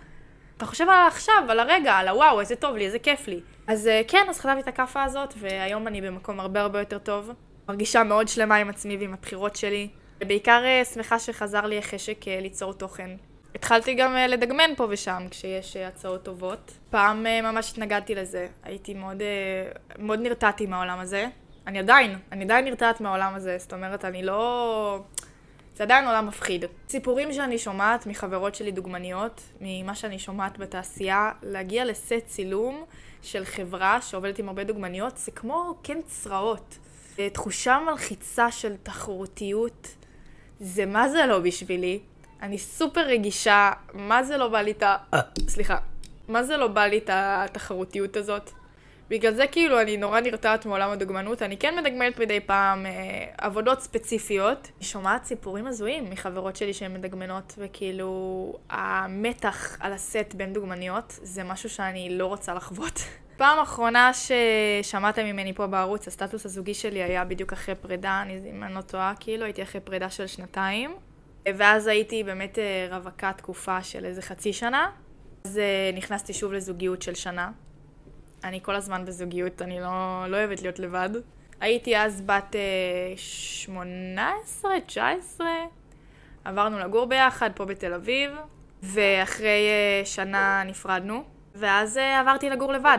אתה 0.57 0.65
חושב 0.65 0.89
על 0.89 1.07
עכשיו, 1.07 1.43
על 1.49 1.59
הרגע, 1.59 1.93
על 1.93 2.07
הוואו, 2.07 2.39
איזה 2.39 2.55
טוב 2.55 2.75
לי, 2.75 2.85
איזה 2.85 2.99
כיף 2.99 3.27
לי. 3.27 3.39
אז 3.67 3.87
אה, 3.87 4.01
כן, 4.07 4.25
אז 4.29 4.39
חטפתי 4.39 4.59
את 4.59 4.67
הכאפה 4.67 5.03
הזאת, 5.03 5.33
והיום 5.37 5.87
אני 5.87 6.01
במקום 6.01 6.39
הרבה 6.39 6.61
הרבה 6.61 6.79
יותר 6.79 6.97
טוב. 6.97 7.31
מרגישה 7.69 8.03
מאוד 8.03 8.27
שלמה 8.27 8.55
עם 8.55 8.69
עצמי 8.69 8.97
ועם 8.97 9.13
הבחירות 9.13 9.55
שלי. 9.55 9.87
ובעיקר 10.21 10.61
אה, 10.65 10.85
שמחה 10.85 11.19
שחזר 11.19 11.65
לי 11.65 11.77
החשק 11.77 12.27
אה, 12.27 12.39
ליצור 12.41 12.73
תוכן. 12.73 13.09
התחלתי 13.55 13.93
גם 13.93 14.15
לדגמן 14.15 14.71
פה 14.77 14.87
ושם 14.89 15.23
כשיש 15.31 15.75
הצעות 15.75 16.23
טובות. 16.23 16.71
פעם 16.89 17.23
ממש 17.23 17.71
התנגדתי 17.71 18.15
לזה. 18.15 18.47
הייתי 18.63 18.93
מאוד, 18.93 19.21
מאוד 19.99 20.19
נרתעתי 20.19 20.65
מהעולם 20.65 20.99
הזה. 20.99 21.27
אני 21.67 21.79
עדיין, 21.79 22.19
אני 22.31 22.43
עדיין 22.43 22.65
נרתעת 22.65 23.01
מהעולם 23.01 23.35
הזה. 23.35 23.57
זאת 23.59 23.73
אומרת, 23.73 24.05
אני 24.05 24.23
לא... 24.23 25.03
זה 25.75 25.83
עדיין 25.83 26.07
עולם 26.07 26.27
מפחיד. 26.27 26.65
סיפורים 26.89 27.33
שאני 27.33 27.57
שומעת 27.57 28.07
מחברות 28.07 28.55
שלי 28.55 28.71
דוגמניות, 28.71 29.41
ממה 29.61 29.95
שאני 29.95 30.19
שומעת 30.19 30.57
בתעשייה, 30.57 31.31
להגיע 31.43 31.85
לסט 31.85 32.13
צילום 32.27 32.85
של 33.21 33.45
חברה 33.45 34.01
שעובדת 34.01 34.39
עם 34.39 34.47
הרבה 34.47 34.63
דוגמניות, 34.63 35.17
זה 35.17 35.31
כמו 35.31 35.75
כן 35.83 35.97
צרעות. 36.07 36.77
תחושה 37.33 37.79
מלחיצה 37.85 38.51
של 38.51 38.75
תחרותיות, 38.83 39.87
זה 40.59 40.85
מה 40.85 41.09
זה 41.09 41.25
לא 41.25 41.39
בשבילי. 41.39 41.99
אני 42.41 42.57
סופר 42.57 43.01
רגישה, 43.01 43.71
מה 43.93 44.23
זה 44.23 44.37
לא 44.37 44.47
בא 44.47 44.61
לי 44.61 44.71
את 44.71 44.83
ה... 44.83 44.95
סליחה. 45.47 45.77
מה 46.27 46.43
זה 46.43 46.57
לא 46.57 46.67
בא 46.67 46.85
לי 46.85 46.97
את 46.97 47.09
התחרותיות 47.13 48.17
הזאת? 48.17 48.51
בגלל 49.13 49.33
זה 49.33 49.47
כאילו 49.47 49.81
אני 49.81 49.97
נורא 49.97 50.19
נרתעת 50.19 50.65
מעולם 50.65 50.89
הדוגמנות, 50.89 51.41
אני 51.41 51.57
כן 51.57 51.75
מדגמנת 51.77 52.19
מדי 52.19 52.39
פעם 52.39 52.85
אה, 52.85 52.91
עבודות 53.37 53.81
ספציפיות. 53.81 54.71
אני 54.77 54.85
שומעת 54.85 55.25
סיפורים 55.25 55.67
הזויים 55.67 56.09
מחברות 56.09 56.55
שלי 56.55 56.73
שהן 56.73 56.93
מדגמנות, 56.93 57.53
וכאילו 57.57 58.53
המתח 58.69 59.77
על 59.79 59.93
הסט 59.93 60.33
בין 60.33 60.53
דוגמניות 60.53 61.19
זה 61.21 61.43
משהו 61.43 61.69
שאני 61.69 62.17
לא 62.17 62.27
רוצה 62.27 62.53
לחוות. 62.53 62.99
פעם 63.37 63.59
אחרונה 63.59 64.11
ששמעת 64.13 65.19
ממני 65.19 65.53
פה 65.53 65.67
בערוץ, 65.67 66.07
הסטטוס 66.07 66.45
הזוגי 66.45 66.73
שלי 66.73 67.03
היה 67.03 67.25
בדיוק 67.25 67.53
אחרי 67.53 67.75
פרידה, 67.75 68.21
אני, 68.21 68.39
אם 68.49 68.63
אני 68.63 68.73
לא 68.73 68.81
טועה, 68.81 69.13
כאילו 69.19 69.45
הייתי 69.45 69.63
אחרי 69.63 69.81
פרידה 69.81 70.09
של 70.09 70.27
שנתיים. 70.27 70.95
ואז 71.57 71.87
הייתי 71.87 72.23
באמת 72.23 72.59
אה, 72.59 72.87
רווקה 72.97 73.31
תקופה 73.33 73.83
של 73.83 74.05
איזה 74.05 74.21
חצי 74.21 74.53
שנה. 74.53 74.89
אז 75.45 75.57
אה, 75.57 75.91
נכנסתי 75.97 76.33
שוב 76.33 76.53
לזוגיות 76.53 77.01
של 77.01 77.15
שנה. 77.15 77.51
אני 78.43 78.59
כל 78.63 78.75
הזמן 78.75 79.05
בזוגיות, 79.05 79.61
אני 79.61 79.79
לא, 79.79 80.25
לא 80.27 80.37
אוהבת 80.37 80.61
להיות 80.61 80.79
לבד. 80.79 81.09
הייתי 81.61 81.97
אז 81.97 82.21
בת 82.21 82.55
אה, 82.55 83.13
18, 83.17 84.79
19, 84.79 85.47
עברנו 86.45 86.79
לגור 86.79 87.05
ביחד 87.05 87.49
פה 87.55 87.65
בתל 87.65 87.93
אביב, 87.93 88.31
ואחרי 88.83 89.67
אה, 89.69 90.05
שנה 90.05 90.63
נפרדנו, 90.65 91.23
ואז 91.55 91.97
אה, 91.97 92.19
עברתי 92.19 92.49
לגור 92.49 92.73
לבד. 92.73 92.97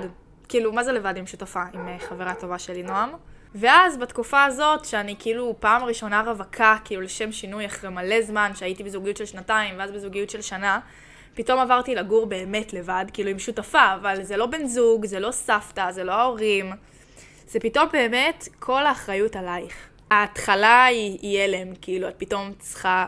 כאילו, 0.48 0.72
מה 0.72 0.84
זה 0.84 0.92
לבד 0.92 1.16
עם 1.16 1.26
שותפה? 1.26 1.62
עם 1.74 1.88
אה, 1.88 1.98
חברה 1.98 2.34
טובה 2.34 2.58
שלי, 2.58 2.82
נועם. 2.82 3.10
ואז 3.54 3.96
בתקופה 3.96 4.44
הזאת, 4.44 4.84
שאני 4.84 5.16
כאילו 5.18 5.54
פעם 5.60 5.84
ראשונה 5.84 6.22
רווקה, 6.26 6.76
כאילו 6.84 7.02
לשם 7.02 7.32
שינוי 7.32 7.66
אחרי 7.66 7.90
מלא 7.90 8.22
זמן, 8.22 8.50
שהייתי 8.54 8.84
בזוגיות 8.84 9.16
של 9.16 9.26
שנתיים, 9.26 9.74
ואז 9.78 9.90
בזוגיות 9.90 10.30
של 10.30 10.42
שנה, 10.42 10.80
פתאום 11.34 11.60
עברתי 11.60 11.94
לגור 11.94 12.26
באמת 12.26 12.72
לבד, 12.72 13.04
כאילו 13.12 13.30
עם 13.30 13.38
שותפה, 13.38 13.94
אבל 13.94 14.22
זה 14.22 14.36
לא 14.36 14.46
בן 14.46 14.66
זוג, 14.66 15.06
זה 15.06 15.20
לא 15.20 15.30
סבתא, 15.30 15.92
זה 15.92 16.04
לא 16.04 16.12
ההורים. 16.12 16.72
זה 17.46 17.60
פתאום 17.60 17.88
באמת 17.92 18.48
כל 18.58 18.86
האחריות 18.86 19.36
עלייך. 19.36 19.88
ההתחלה 20.10 20.84
היא, 20.84 21.18
היא 21.22 21.40
הלם, 21.40 21.74
כאילו, 21.80 22.08
את 22.08 22.14
פתאום 22.18 22.52
צריכה 22.58 23.06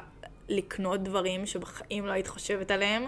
לקנות 0.49 1.03
דברים 1.03 1.47
שבחיים 1.47 2.07
לא 2.07 2.13
היית 2.13 2.27
חושבת 2.27 2.71
עליהם. 2.71 3.05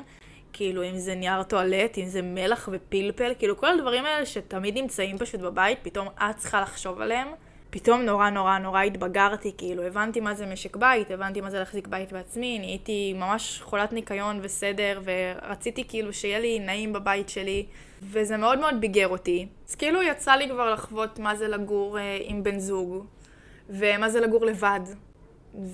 כאילו, 0.52 0.84
אם 0.84 0.98
זה 0.98 1.14
נייר 1.14 1.42
טואלט, 1.42 1.98
אם 1.98 2.06
זה 2.06 2.22
מלח 2.22 2.68
ופלפל, 2.72 3.32
כאילו, 3.38 3.56
כל 3.56 3.78
הדברים 3.78 4.04
האלה 4.04 4.26
שתמיד 4.26 4.78
נמצאים 4.78 5.18
פשוט 5.18 5.40
בבית, 5.40 5.78
פתאום 5.82 6.08
את 6.08 6.36
צריכה 6.36 6.60
לחשוב 6.60 7.00
עליהם. 7.00 7.28
פתאום 7.70 8.02
נורא 8.02 8.30
נורא 8.30 8.58
נורא 8.58 8.82
התבגרתי, 8.82 9.52
כאילו, 9.58 9.82
הבנתי 9.82 10.20
מה 10.20 10.34
זה 10.34 10.46
משק 10.46 10.76
בית, 10.76 11.10
הבנתי 11.10 11.40
מה 11.40 11.50
זה 11.50 11.58
להחזיק 11.58 11.86
בית 11.86 12.12
בעצמי, 12.12 12.58
נהייתי 12.58 13.12
ממש 13.12 13.60
חולת 13.62 13.92
ניקיון 13.92 14.38
וסדר, 14.42 15.00
ורציתי 15.04 15.84
כאילו 15.88 16.12
שיהיה 16.12 16.38
לי 16.38 16.58
נעים 16.58 16.92
בבית 16.92 17.28
שלי, 17.28 17.66
וזה 18.02 18.36
מאוד 18.36 18.58
מאוד 18.58 18.80
ביגר 18.80 19.08
אותי. 19.08 19.46
אז 19.68 19.74
כאילו 19.74 20.02
יצא 20.02 20.32
לי 20.32 20.48
כבר 20.48 20.72
לחוות 20.72 21.18
מה 21.18 21.36
זה 21.36 21.48
לגור 21.48 21.98
אה, 21.98 22.18
עם 22.20 22.42
בן 22.42 22.58
זוג, 22.58 23.04
ומה 23.70 24.08
זה 24.08 24.20
לגור 24.20 24.44
לבד, 24.44 24.80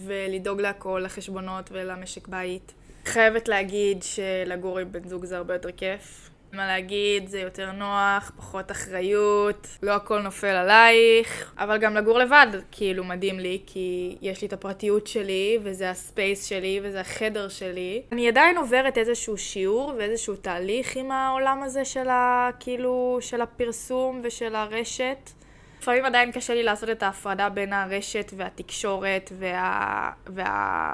ולדאוג 0.04 0.60
להכל, 0.60 1.02
לחשבונות 1.04 1.68
ולמשק 1.72 2.28
בית. 2.28 2.74
חייבת 3.04 3.48
להגיד 3.48 4.02
שלגור 4.02 4.78
עם 4.78 4.92
בן 4.92 5.08
זוג 5.08 5.24
זה 5.24 5.36
הרבה 5.36 5.54
יותר 5.54 5.72
כיף. 5.72 6.30
מה 6.54 6.66
להגיד, 6.66 7.28
זה 7.28 7.40
יותר 7.40 7.72
נוח, 7.72 8.32
פחות 8.36 8.70
אחריות, 8.70 9.68
לא 9.82 9.92
הכל 9.92 10.20
נופל 10.22 10.46
עלייך, 10.46 11.54
אבל 11.58 11.78
גם 11.78 11.96
לגור 11.96 12.18
לבד, 12.18 12.46
כאילו 12.70 13.04
מדהים 13.04 13.38
לי, 13.40 13.60
כי 13.66 14.16
יש 14.22 14.42
לי 14.42 14.48
את 14.48 14.52
הפרטיות 14.52 15.06
שלי, 15.06 15.58
וזה 15.62 15.90
הספייס 15.90 16.44
שלי, 16.44 16.80
וזה 16.82 17.00
החדר 17.00 17.48
שלי. 17.48 18.02
אני 18.12 18.28
עדיין 18.28 18.56
עוברת 18.58 18.98
איזשהו 18.98 19.38
שיעור 19.38 19.92
ואיזשהו 19.98 20.36
תהליך 20.36 20.96
עם 20.96 21.10
העולם 21.10 21.62
הזה 21.62 21.84
של 21.84 22.08
ה... 22.08 22.50
כאילו, 22.60 23.18
של 23.20 23.40
הפרסום 23.40 24.20
ושל 24.24 24.54
הרשת. 24.54 25.30
לפעמים 25.80 26.04
עדיין 26.04 26.32
קשה 26.32 26.54
לי 26.54 26.62
לעשות 26.62 26.90
את 26.90 27.02
ההפרדה 27.02 27.48
בין 27.48 27.72
הרשת 27.72 28.32
והתקשורת 28.36 29.32
וה... 29.38 30.10
וה... 30.26 30.92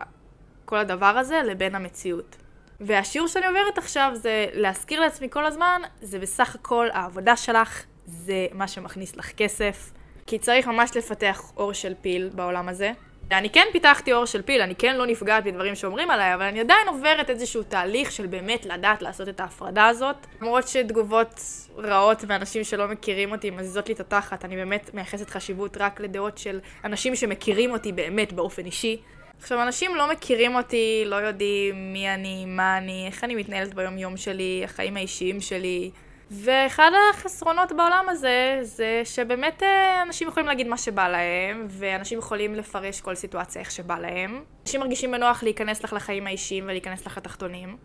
כל 0.65 0.77
הדבר 0.77 1.07
הזה 1.07 1.41
לבין 1.47 1.75
המציאות. 1.75 2.37
והשיעור 2.81 3.29
שאני 3.29 3.47
עוברת 3.47 3.79
עכשיו 3.79 4.11
זה 4.15 4.47
להזכיר 4.53 5.01
לעצמי 5.01 5.31
כל 5.31 5.47
הזמן, 5.47 5.83
זה 6.01 6.19
בסך 6.19 6.55
הכל 6.55 6.89
העבודה 6.93 7.37
שלך, 7.37 7.85
זה 8.07 8.47
מה 8.53 8.69
שמכניס 8.69 9.17
לך 9.17 9.33
כסף. 9.33 9.91
כי 10.27 10.39
צריך 10.39 10.67
ממש 10.67 10.97
לפתח 10.97 11.53
אור 11.57 11.73
של 11.73 11.95
פיל 12.01 12.31
בעולם 12.35 12.69
הזה. 12.69 12.93
אני 13.33 13.51
כן 13.51 13.67
פיתחתי 13.73 14.13
אור 14.13 14.25
של 14.25 14.43
פיל, 14.43 14.61
אני 14.61 14.75
כן 14.75 14.97
לא 14.97 15.07
נפגעת 15.07 15.45
מדברים 15.47 15.75
שאומרים 15.75 16.11
עליי, 16.11 16.35
אבל 16.35 16.43
אני 16.43 16.61
עדיין 16.61 16.89
עוברת 16.89 17.31
איזשהו 17.31 17.63
תהליך 17.63 18.13
של 18.13 18.27
באמת 18.27 18.67
לדעת 18.67 19.03
לעשות 19.03 19.29
את 19.29 19.41
ההפרדה 19.41 19.87
הזאת. 19.87 20.17
למרות 20.41 20.69
שתגובות 20.69 21.41
רעות 21.79 22.25
מאנשים 22.25 22.65
שלא 22.65 22.89
מכירים 22.89 23.33
אותי 23.33 23.51
מזיזות 23.51 23.89
לי 23.89 23.95
את 23.95 24.01
התחת, 24.01 24.45
אני 24.45 24.57
באמת 24.57 24.95
מייחסת 24.95 25.31
חשיבות 25.31 25.77
רק 25.81 26.01
לדעות 26.01 26.39
של 26.39 26.61
אנשים 26.85 27.17
שמכירים 27.17 27.71
אותי 27.71 27.93
באמת 27.93 28.33
באופן 28.33 28.65
אישי. 28.65 29.01
עכשיו, 29.41 29.63
אנשים 29.63 29.95
לא 29.95 30.11
מכירים 30.11 30.55
אותי, 30.55 31.03
לא 31.07 31.17
יודעים 31.17 31.93
מי 31.93 32.15
אני, 32.15 32.45
מה 32.47 32.79
אני, 32.79 33.07
איך 33.07 33.25
אני 33.25 33.35
מתנהלת 33.35 33.75
ביום 33.75 33.99
יום 33.99 34.17
שלי, 34.17 34.63
החיים 34.65 34.97
האישיים 34.97 35.41
שלי. 35.41 35.91
ואחד 36.31 36.91
החסרונות 37.11 37.73
בעולם 37.73 38.05
הזה, 38.09 38.59
זה 38.63 39.03
שבאמת 39.05 39.63
אה, 39.63 40.03
אנשים 40.03 40.29
יכולים 40.29 40.47
להגיד 40.47 40.67
מה 40.67 40.77
שבא 40.77 41.09
להם, 41.09 41.67
ואנשים 41.69 42.19
יכולים 42.19 42.55
לפרש 42.55 43.01
כל 43.01 43.15
סיטואציה 43.15 43.61
איך 43.61 43.71
שבא 43.71 43.99
להם. 43.99 44.45
אנשים 44.63 44.81
מרגישים 44.81 45.11
בנוח 45.11 45.43
להיכנס 45.43 45.85
לך 45.85 45.93
לחיים 45.93 46.27
האישיים 46.27 46.65
ולהיכנס 46.65 47.07
לך 47.07 47.17
לתחתונים. 47.17 47.77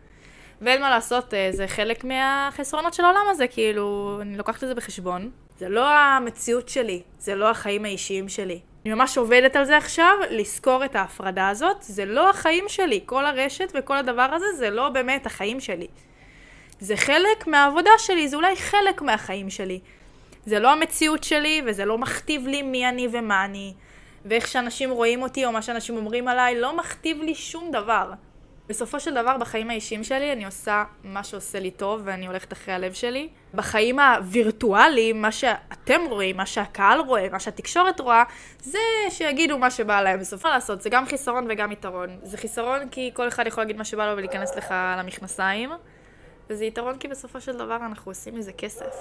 ואין 0.62 0.82
מה 0.82 0.90
לעשות, 0.90 1.34
אה, 1.34 1.50
זה 1.52 1.68
חלק 1.68 2.04
מהחסרונות 2.04 2.94
של 2.94 3.06
העולם 3.06 3.26
הזה, 3.30 3.48
כאילו, 3.48 4.18
אני 4.22 4.38
לוקחת 4.38 4.64
את 4.64 4.68
זה 4.68 4.76
בחשבון. 4.76 5.32
זה 5.58 5.70
לא 5.70 5.90
המציאות 5.90 6.70
שלי, 6.70 7.02
זה 7.20 7.36
לא 7.36 7.50
החיים 7.50 7.86
האישיים 7.86 8.30
שלי. 8.30 8.60
אני 8.86 8.94
ממש 8.94 9.18
עובדת 9.18 9.56
על 9.56 9.66
זה 9.66 9.78
עכשיו, 9.78 10.14
לזכור 10.30 10.86
את 10.86 10.96
ההפרדה 10.96 11.50
הזאת. 11.50 11.78
זה 11.82 12.06
לא 12.06 12.30
החיים 12.30 12.66
שלי. 12.68 13.00
כל 13.06 13.26
הרשת 13.26 13.72
וכל 13.76 13.98
הדבר 13.98 14.22
הזה 14.34 14.46
זה 14.58 14.70
לא 14.70 14.90
באמת 14.90 15.26
החיים 15.26 15.60
שלי. 15.60 15.88
זה 16.80 16.98
חלק 16.98 17.48
מהעבודה 17.48 17.90
שלי, 17.98 18.28
זה 18.28 18.36
אולי 18.36 18.56
חלק 18.56 19.02
מהחיים 19.02 19.50
שלי. 19.50 19.80
זה 20.46 20.60
לא 20.60 20.72
המציאות 20.72 21.24
שלי, 21.24 21.62
וזה 21.66 21.86
לא 21.86 21.98
מכתיב 21.98 22.48
לי 22.48 22.62
מי 22.62 22.90
אני 22.90 23.08
ומה 23.12 23.46
אני. 23.46 23.74
ואיך 24.26 24.48
שאנשים 24.48 24.92
רואים 24.92 25.22
אותי, 25.22 25.46
או 25.46 25.52
מה 25.52 25.62
שאנשים 25.62 25.98
אומרים 25.98 26.28
עליי, 26.28 26.60
לא 26.60 26.78
מכתיב 26.78 27.22
לי 27.22 27.36
שום 27.36 27.72
דבר. 27.72 28.12
בסופו 28.70 29.00
של 29.00 29.14
דבר, 29.14 29.38
בחיים 29.38 29.70
האישיים 29.70 30.04
שלי, 30.04 30.32
אני 30.32 30.46
עושה 30.46 30.84
מה 31.04 31.24
שעושה 31.24 31.60
לי 31.60 31.72
טוב, 31.72 32.02
ואני 32.04 32.28
הולכת 32.28 32.54
אחרי 32.54 32.74
הלב 32.74 32.94
שלי. 32.94 33.30
בחיים 33.54 34.00
הווירטואליים, 34.00 35.22
מה 35.22 35.32
שאתם 35.32 36.02
רואים, 36.10 36.38
מה 36.38 36.46
שהקהל 36.46 37.00
רואה, 37.00 37.28
מה 37.32 37.40
שהתקשורת 37.40 38.00
רואה, 38.00 38.24
זה 38.62 38.80
שיגידו 39.10 39.58
מה 39.58 39.72
שבא 39.72 40.02
להם. 40.02 40.20
בסופו 40.20 40.48
לעשות, 40.48 40.82
זה 40.82 40.90
גם 40.90 41.06
חיסרון 41.06 41.48
וגם 41.50 41.72
יתרון. 41.72 42.10
זה 42.24 42.38
חיסרון 42.38 42.90
כי 42.90 43.12
כל 43.14 43.28
אחד 43.28 43.48
יכול 43.48 43.64
להגיד 43.64 43.78
מה 43.78 43.86
שבא 43.86 44.12
לו 44.12 44.18
ולהיכנס 44.18 44.56
לך 44.56 44.74
למכנסיים. 44.98 45.70
וזה 46.50 46.66
יתרון 46.66 46.98
כי 46.98 47.08
בסופו 47.08 47.42
של 47.42 47.58
דבר 47.58 47.76
אנחנו 47.76 48.12
עושים 48.12 48.36
מזה 48.36 48.54
כסף. 48.54 48.96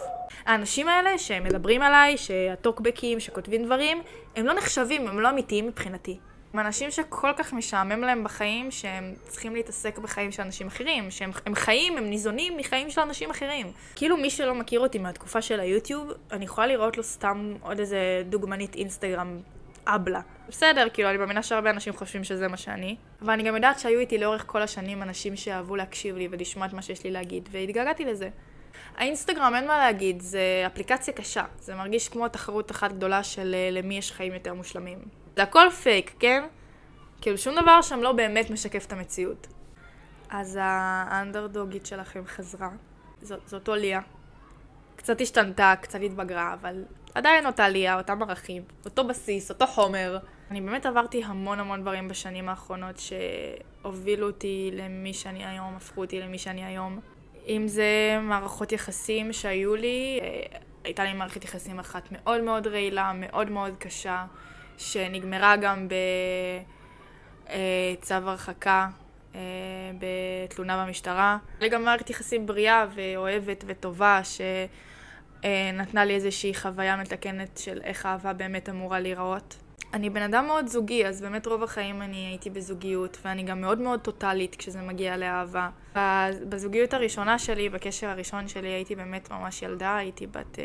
האנשים 0.46 0.88
האלה 0.88 1.18
שמדברים 1.18 1.82
עליי, 1.82 2.16
שהטוקבקים, 2.16 3.20
שכותבים 3.20 3.64
דברים, 3.64 4.02
הם 4.36 4.46
לא 4.46 4.52
נחשבים, 4.52 5.08
הם 5.08 5.20
לא 5.20 5.30
אמיתיים 5.30 5.66
מבחינתי. 5.66 6.18
עם 6.54 6.60
אנשים 6.60 6.90
שכל 6.90 7.30
כך 7.36 7.52
משעמם 7.52 8.00
להם 8.00 8.24
בחיים, 8.24 8.70
שהם 8.70 9.14
צריכים 9.28 9.54
להתעסק 9.54 9.98
בחיים 9.98 10.32
של 10.32 10.42
אנשים 10.42 10.66
אחרים, 10.66 11.10
שהם 11.10 11.32
חיים, 11.54 11.98
הם 11.98 12.04
ניזונים 12.04 12.56
מחיים 12.56 12.90
של 12.90 13.00
אנשים 13.00 13.30
אחרים. 13.30 13.72
כאילו 13.94 14.16
מי 14.16 14.30
שלא 14.30 14.54
מכיר 14.54 14.80
אותי 14.80 14.98
מהתקופה 14.98 15.42
של 15.42 15.60
היוטיוב, 15.60 16.12
אני 16.32 16.44
יכולה 16.44 16.66
לראות 16.66 16.96
לו 16.96 17.02
סתם 17.02 17.54
עוד 17.62 17.78
איזה 17.78 18.22
דוגמנית 18.28 18.74
אינסטגרם 18.74 19.40
אבלה. 19.86 20.20
בסדר, 20.48 20.86
כאילו, 20.92 21.10
אני 21.10 21.18
מאמינה 21.18 21.42
שהרבה 21.42 21.70
אנשים 21.70 21.92
חושבים 21.92 22.24
שזה 22.24 22.48
מה 22.48 22.56
שאני. 22.56 22.96
אבל 23.22 23.32
אני 23.32 23.42
גם 23.42 23.54
יודעת 23.54 23.80
שהיו 23.80 23.98
איתי 24.00 24.18
לאורך 24.18 24.44
כל 24.46 24.62
השנים 24.62 25.02
אנשים 25.02 25.36
שאהבו 25.36 25.76
להקשיב 25.76 26.16
לי 26.16 26.28
ולשמוע 26.30 26.66
את 26.66 26.72
מה 26.72 26.82
שיש 26.82 27.04
לי 27.04 27.10
להגיד, 27.10 27.48
והתגעגעתי 27.52 28.04
לזה. 28.04 28.28
האינסטגרם, 28.96 29.52
אין 29.56 29.66
מה 29.66 29.78
להגיד, 29.78 30.20
זה 30.20 30.62
אפליקציה 30.66 31.14
קשה. 31.14 31.44
זה 31.60 31.74
מרגיש 31.74 32.08
כמו 32.08 32.28
תחרות 32.28 32.70
אחת 32.70 32.92
גדולה 32.92 33.22
של 33.22 33.54
אה, 33.54 33.68
למי 33.72 33.98
יש 33.98 34.12
חיים 34.12 34.34
יותר 34.34 34.54
מושלמים. 34.54 35.23
זה 35.36 35.42
הכל 35.42 35.70
פייק, 35.70 36.14
כן? 36.18 36.44
כאילו, 37.20 37.38
שום 37.38 37.54
דבר 37.62 37.82
שם 37.82 38.00
לא 38.02 38.12
באמת 38.12 38.50
משקף 38.50 38.86
את 38.86 38.92
המציאות. 38.92 39.46
אז 40.30 40.58
האנדרדוגית 40.62 41.86
שלכם 41.86 42.22
חזרה. 42.26 42.70
זאת, 43.22 43.48
זאת 43.48 43.68
ליה. 43.68 44.00
קצת 44.96 45.20
השתנתה, 45.20 45.74
קצת 45.80 45.98
התבגרה, 46.02 46.54
אבל 46.54 46.84
עדיין 47.14 47.46
אותה 47.46 47.68
ליה, 47.68 47.98
אותם 47.98 48.22
ערכים, 48.22 48.62
אותו 48.84 49.06
בסיס, 49.06 49.50
אותו 49.50 49.66
חומר. 49.66 50.18
אני 50.50 50.60
באמת 50.60 50.86
עברתי 50.86 51.24
המון 51.24 51.60
המון 51.60 51.82
דברים 51.82 52.08
בשנים 52.08 52.48
האחרונות 52.48 52.96
שהובילו 52.98 54.26
אותי 54.26 54.70
למי 54.72 55.14
שאני 55.14 55.46
היום, 55.46 55.74
הפכו 55.76 56.00
אותי 56.00 56.20
למי 56.20 56.38
שאני 56.38 56.64
היום. 56.64 57.00
אם 57.46 57.68
זה 57.68 58.18
מערכות 58.22 58.72
יחסים 58.72 59.32
שהיו 59.32 59.74
לי, 59.76 60.20
אה, 60.22 60.58
הייתה 60.84 61.04
לי 61.04 61.12
מערכת 61.12 61.44
יחסים 61.44 61.78
אחת 61.78 62.08
מאוד 62.12 62.40
מאוד 62.40 62.66
רעילה, 62.66 63.12
מאוד 63.14 63.50
מאוד 63.50 63.74
קשה, 63.78 64.24
שנגמרה 64.78 65.56
גם 65.56 65.88
בצו 67.48 68.14
אה, 68.14 68.18
הרחקה, 68.18 68.88
אה, 69.34 69.40
בתלונה 69.98 70.84
במשטרה. 70.84 71.38
היה 71.60 71.68
גם 71.68 71.84
מערכת 71.84 72.10
יחסים 72.10 72.46
בריאה 72.46 72.86
ואוהבת 72.94 73.64
וטובה, 73.66 74.20
שנתנה 74.24 76.04
לי 76.04 76.14
איזושהי 76.14 76.54
חוויה 76.54 76.96
מתקנת 76.96 77.58
של 77.58 77.80
איך 77.84 78.06
אהבה 78.06 78.32
באמת 78.32 78.68
אמורה 78.68 79.00
להיראות. 79.00 79.56
אני 79.94 80.10
בן 80.10 80.22
אדם 80.22 80.46
מאוד 80.46 80.66
זוגי, 80.66 81.06
אז 81.06 81.22
באמת 81.22 81.46
רוב 81.46 81.62
החיים 81.62 82.02
אני 82.02 82.16
הייתי 82.16 82.50
בזוגיות, 82.50 83.18
ואני 83.24 83.42
גם 83.42 83.60
מאוד 83.60 83.78
מאוד 83.80 84.00
טוטאלית 84.00 84.56
כשזה 84.56 84.80
מגיע 84.80 85.16
לאהבה. 85.16 85.70
בזוגיות 86.48 86.94
הראשונה 86.94 87.38
שלי, 87.38 87.68
בקשר 87.68 88.08
הראשון 88.08 88.48
שלי, 88.48 88.68
הייתי 88.68 88.94
באמת 88.94 89.30
ממש 89.30 89.62
ילדה, 89.62 89.96
הייתי 89.96 90.26
בת 90.26 90.58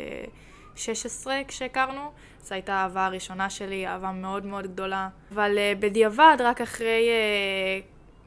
16 0.76 1.34
אה, 1.34 1.42
כשהכרנו. 1.48 2.10
זו 2.42 2.54
הייתה 2.54 2.74
האהבה 2.74 3.06
הראשונה 3.06 3.50
שלי, 3.50 3.86
אהבה 3.86 4.12
מאוד 4.12 4.46
מאוד 4.46 4.66
גדולה. 4.66 5.08
אבל 5.32 5.58
אה, 5.58 5.72
בדיעבד, 5.78 6.36
רק 6.40 6.60
אחרי 6.60 7.08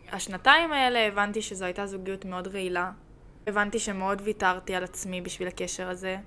uh, 0.09 0.15
השנתיים 0.15 0.73
האלה, 0.73 1.07
הבנתי 1.07 1.41
שזו 1.41 1.65
הייתה 1.65 1.85
זוגיות 1.85 2.25
מאוד 2.25 2.47
רעילה. 2.47 2.91
הבנתי 3.47 3.79
שמאוד 3.79 4.21
ויתרתי 4.23 4.75
על 4.75 4.83
עצמי 4.83 5.21
בשביל 5.21 5.47
הקשר 5.47 5.89
הזה. 5.89 6.17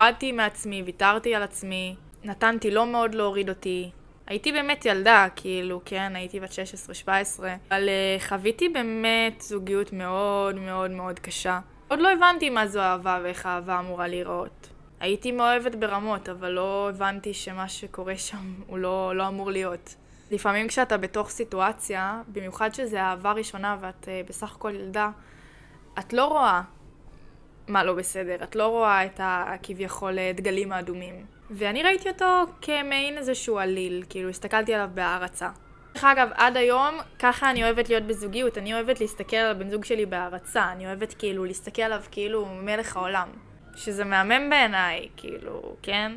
הורדתי 0.00 0.32
מעצמי, 0.32 0.82
ויתרתי 0.86 1.34
על 1.34 1.42
עצמי, 1.42 1.96
נתנתי 2.24 2.70
לא 2.70 2.86
מאוד 2.86 3.14
להוריד 3.14 3.48
אותי, 3.48 3.90
הייתי 4.26 4.52
באמת 4.52 4.84
ילדה, 4.86 5.26
כאילו, 5.36 5.80
כן, 5.84 6.12
הייתי 6.16 6.40
בת 6.40 6.50
16-17, 7.06 7.08
אבל 7.68 7.88
uh, 7.88 8.28
חוויתי 8.28 8.68
באמת 8.68 9.40
זוגיות 9.40 9.92
מאוד 9.92 10.54
מאוד 10.54 10.90
מאוד 10.90 11.18
קשה. 11.18 11.60
עוד 11.88 12.00
לא 12.00 12.12
הבנתי 12.12 12.50
מה 12.50 12.66
זו 12.66 12.80
אהבה 12.80 13.20
ואיך 13.22 13.46
אהבה 13.46 13.78
אמורה 13.78 14.08
להיראות. 14.08 14.68
הייתי 15.00 15.32
מאוהבת 15.32 15.74
ברמות, 15.74 16.28
אבל 16.28 16.50
לא 16.50 16.88
הבנתי 16.90 17.34
שמה 17.34 17.68
שקורה 17.68 18.16
שם 18.16 18.54
הוא 18.66 18.78
לא, 18.78 19.12
לא 19.16 19.28
אמור 19.28 19.50
להיות. 19.50 19.94
לפעמים 20.30 20.68
כשאתה 20.68 20.96
בתוך 20.96 21.30
סיטואציה, 21.30 22.22
במיוחד 22.28 22.74
שזו 22.74 22.96
אהבה 22.96 23.32
ראשונה 23.32 23.76
ואת 23.80 24.04
uh, 24.04 24.28
בסך 24.28 24.56
הכל 24.56 24.74
ילדה, 24.74 25.10
את 25.98 26.12
לא 26.12 26.24
רואה 26.24 26.62
מה 27.68 27.84
לא 27.84 27.94
בסדר, 27.94 28.36
את 28.42 28.56
לא 28.56 28.66
רואה 28.66 29.04
את 29.04 29.20
הכביכול 29.22 30.18
אה, 30.18 30.32
דגלים 30.34 30.72
האדומים. 30.72 31.26
ואני 31.50 31.82
ראיתי 31.82 32.08
אותו 32.08 32.44
כמעין 32.62 33.18
איזשהו 33.18 33.58
עליל, 33.58 34.04
כאילו 34.08 34.28
הסתכלתי 34.28 34.74
עליו 34.74 34.88
בהערצה. 34.94 35.48
דרך 35.94 36.04
אגב, 36.04 36.28
עד 36.34 36.56
היום, 36.56 36.98
ככה 37.18 37.50
אני 37.50 37.64
אוהבת 37.64 37.88
להיות 37.88 38.04
בזוגיות, 38.04 38.58
אני 38.58 38.74
אוהבת 38.74 39.00
להסתכל 39.00 39.36
על 39.36 39.50
הבן 39.50 39.70
זוג 39.70 39.84
שלי 39.84 40.06
בהערצה, 40.06 40.72
אני 40.72 40.86
אוהבת 40.86 41.14
כאילו 41.14 41.44
להסתכל 41.44 41.82
עליו 41.82 42.02
כאילו 42.10 42.46
מלך 42.46 42.96
העולם. 42.96 43.28
שזה 43.76 44.04
מהמם 44.04 44.50
בעיניי, 44.50 45.08
כאילו, 45.16 45.76
כן? 45.82 46.12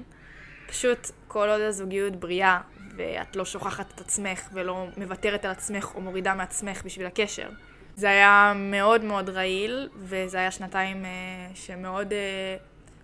פשוט 0.67 1.11
כל 1.27 1.49
עוד 1.49 1.61
הזוגיות 1.61 2.15
בריאה, 2.15 2.59
ואת 2.95 3.35
לא 3.35 3.45
שוכחת 3.45 3.91
את 3.95 4.01
עצמך 4.01 4.49
ולא 4.53 4.87
מוותרת 4.97 5.45
על 5.45 5.51
עצמך 5.51 5.91
או 5.95 6.01
מורידה 6.01 6.35
מעצמך 6.35 6.81
בשביל 6.85 7.07
הקשר. 7.07 7.49
זה 7.95 8.09
היה 8.09 8.53
מאוד 8.55 9.03
מאוד 9.03 9.29
רעיל, 9.29 9.89
וזה 9.95 10.37
היה 10.37 10.51
שנתיים 10.51 11.05
אה, 11.05 11.09
שמאוד 11.55 12.13
אה, 12.13 12.57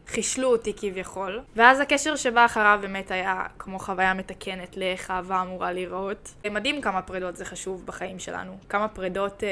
חישלו 0.07 0.51
אותי 0.51 0.73
כביכול. 0.77 1.41
ואז 1.55 1.79
הקשר 1.79 2.15
שבא 2.15 2.45
אחריו 2.45 2.79
באמת 2.81 3.11
היה 3.11 3.43
כמו 3.59 3.79
חוויה 3.79 4.13
מתקנת 4.13 4.77
לאיך 4.77 5.11
אהבה 5.11 5.41
אמורה 5.41 5.71
להיראות. 5.71 6.33
מדהים 6.51 6.81
כמה 6.81 7.01
פרדות 7.01 7.35
זה 7.35 7.45
חשוב 7.45 7.85
בחיים 7.85 8.19
שלנו. 8.19 8.57
כמה 8.69 8.87
פרדות... 8.87 9.43
אה, 9.43 9.49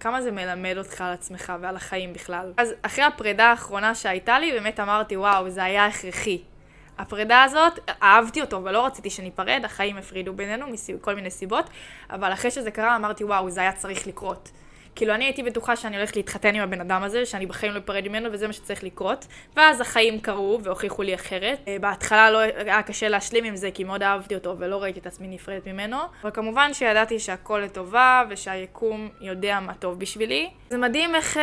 כמה 0.00 0.22
זה 0.22 0.30
מלמד 0.30 0.74
אותך 0.78 1.00
על 1.00 1.12
עצמך 1.12 1.52
ועל 1.60 1.76
החיים 1.76 2.12
בכלל. 2.12 2.52
אז 2.56 2.74
אחרי 2.82 3.04
הפרידה 3.04 3.44
האחרונה 3.44 3.94
שהייתה 3.94 4.38
לי, 4.38 4.52
באמת 4.52 4.80
אמרתי, 4.80 5.16
וואו, 5.16 5.50
זה 5.50 5.64
היה 5.64 5.86
הכרחי. 5.86 6.42
הפרידה 6.98 7.42
הזאת, 7.42 7.78
אהבתי 8.02 8.40
אותו 8.40 8.64
ולא 8.64 8.86
רציתי 8.86 9.10
שניפרד, 9.10 9.60
החיים 9.64 9.96
הפרידו 9.96 10.32
בינינו 10.32 10.66
מכל 10.94 11.14
מיני 11.14 11.30
סיבות, 11.30 11.70
אבל 12.10 12.32
אחרי 12.32 12.50
שזה 12.50 12.70
קרה 12.70 12.96
אמרתי, 12.96 13.24
וואו, 13.24 13.50
זה 13.50 13.60
היה 13.60 13.72
צריך 13.72 14.06
לקרות. 14.06 14.50
כאילו, 14.98 15.14
אני 15.14 15.24
הייתי 15.24 15.42
בטוחה 15.42 15.76
שאני 15.76 15.96
הולכת 15.96 16.16
להתחתן 16.16 16.54
עם 16.54 16.62
הבן 16.62 16.80
אדם 16.80 17.02
הזה, 17.02 17.26
שאני 17.26 17.46
בחיים 17.46 17.72
לא 17.72 17.78
אפרד 17.78 18.08
ממנו, 18.08 18.32
וזה 18.32 18.46
מה 18.46 18.52
שצריך 18.52 18.84
לקרות. 18.84 19.26
ואז 19.56 19.80
החיים 19.80 20.20
קרו 20.20 20.60
והוכיחו 20.62 21.02
לי 21.02 21.14
אחרת. 21.14 21.58
אה, 21.68 21.76
בהתחלה 21.80 22.30
לא 22.30 22.38
היה 22.38 22.82
קשה 22.82 23.08
להשלים 23.08 23.44
עם 23.44 23.56
זה, 23.56 23.70
כי 23.74 23.84
מאוד 23.84 24.02
אהבתי 24.02 24.34
אותו 24.34 24.56
ולא 24.58 24.82
ראיתי 24.82 25.00
את 25.00 25.06
עצמי 25.06 25.28
נפרדת 25.28 25.66
ממנו. 25.66 25.96
אבל 26.22 26.30
כמובן 26.30 26.74
שידעתי 26.74 27.18
שהכל 27.18 27.58
לטובה, 27.64 28.24
ושהיקום 28.30 29.08
יודע 29.20 29.60
מה 29.60 29.74
טוב 29.74 29.98
בשבילי. 29.98 30.50
זה 30.70 30.78
מדהים 30.78 31.14
איך 31.14 31.36
uh, 31.36 31.40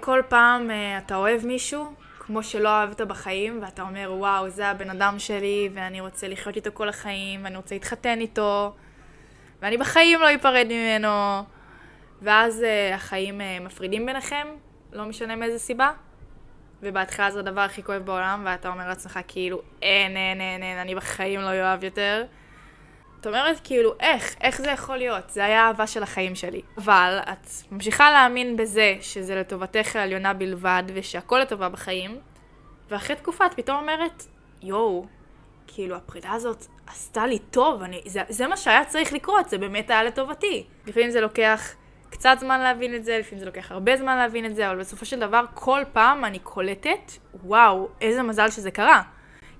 כל 0.00 0.22
פעם 0.28 0.70
uh, 0.70 1.04
אתה 1.04 1.16
אוהב 1.16 1.46
מישהו, 1.46 1.92
כמו 2.18 2.42
שלא 2.42 2.68
אהבת 2.68 3.00
בחיים, 3.00 3.58
ואתה 3.62 3.82
אומר, 3.82 4.12
וואו, 4.18 4.50
זה 4.50 4.66
הבן 4.66 4.90
אדם 4.90 5.18
שלי, 5.18 5.68
ואני 5.74 6.00
רוצה 6.00 6.28
לחיות 6.28 6.56
איתו 6.56 6.70
כל 6.74 6.88
החיים, 6.88 7.44
ואני 7.44 7.56
רוצה 7.56 7.74
להתחתן 7.74 8.20
איתו, 8.20 8.72
ואני 9.62 9.76
בחיים 9.76 10.20
לא 10.20 10.34
אפרד 10.34 10.66
ממנו. 10.70 11.42
ואז 12.22 12.62
uh, 12.62 12.94
החיים 12.94 13.40
uh, 13.40 13.62
מפרידים 13.64 14.06
ביניכם, 14.06 14.46
לא 14.92 15.04
משנה 15.04 15.36
מאיזה 15.36 15.58
סיבה, 15.58 15.92
ובהתחלה 16.82 17.30
זה 17.30 17.38
הדבר 17.38 17.60
הכי 17.60 17.82
כואב 17.82 18.02
בעולם, 18.02 18.42
ואתה 18.46 18.68
אומר 18.68 18.88
לעצמך 18.88 19.18
כאילו, 19.28 19.62
אין, 19.82 20.16
אין, 20.16 20.40
אין, 20.40 20.62
אין, 20.62 20.78
אני 20.78 20.94
בחיים 20.94 21.40
לא 21.40 21.48
אוהב 21.48 21.84
יותר. 21.84 22.24
את 23.20 23.26
אומרת 23.26 23.60
כאילו, 23.64 23.94
איך? 24.00 24.34
איך 24.40 24.60
זה 24.60 24.70
יכול 24.70 24.96
להיות? 24.96 25.30
זה 25.30 25.44
היה 25.44 25.64
האהבה 25.64 25.86
של 25.86 26.02
החיים 26.02 26.34
שלי. 26.34 26.62
אבל 26.78 27.18
את 27.32 27.46
ממשיכה 27.72 28.10
להאמין 28.10 28.56
בזה 28.56 28.96
שזה 29.00 29.34
לטובתך 29.34 29.96
העליונה 29.96 30.32
בלבד, 30.32 30.82
ושהכל 30.94 31.38
לטובה 31.42 31.68
בחיים, 31.68 32.20
ואחרי 32.88 33.16
תקופה 33.16 33.46
את 33.46 33.54
פתאום 33.54 33.78
אומרת, 33.78 34.22
יואו, 34.62 35.06
כאילו 35.66 35.96
הפרידה 35.96 36.32
הזאת 36.32 36.66
עשתה 36.86 37.26
לי 37.26 37.38
טוב, 37.38 37.82
אני, 37.82 38.00
זה, 38.06 38.20
זה 38.28 38.46
מה 38.46 38.56
שהיה 38.56 38.84
צריך 38.84 39.12
לקרות, 39.12 39.48
זה 39.48 39.58
באמת 39.58 39.90
היה 39.90 40.04
לטובתי. 40.04 40.66
לפעמים 40.86 41.10
זה 41.10 41.20
לוקח 41.20 41.74
קצת 42.12 42.36
זמן 42.40 42.60
להבין 42.60 42.94
את 42.94 43.04
זה, 43.04 43.18
לפעמים 43.18 43.38
זה 43.38 43.46
לוקח 43.46 43.72
הרבה 43.72 43.96
זמן 43.96 44.16
להבין 44.16 44.46
את 44.46 44.54
זה, 44.54 44.70
אבל 44.70 44.78
בסופו 44.78 45.06
של 45.06 45.20
דבר 45.20 45.44
כל 45.54 45.82
פעם 45.92 46.24
אני 46.24 46.38
קולטת, 46.38 47.12
וואו, 47.44 47.88
איזה 48.00 48.22
מזל 48.22 48.50
שזה 48.50 48.70
קרה. 48.70 49.02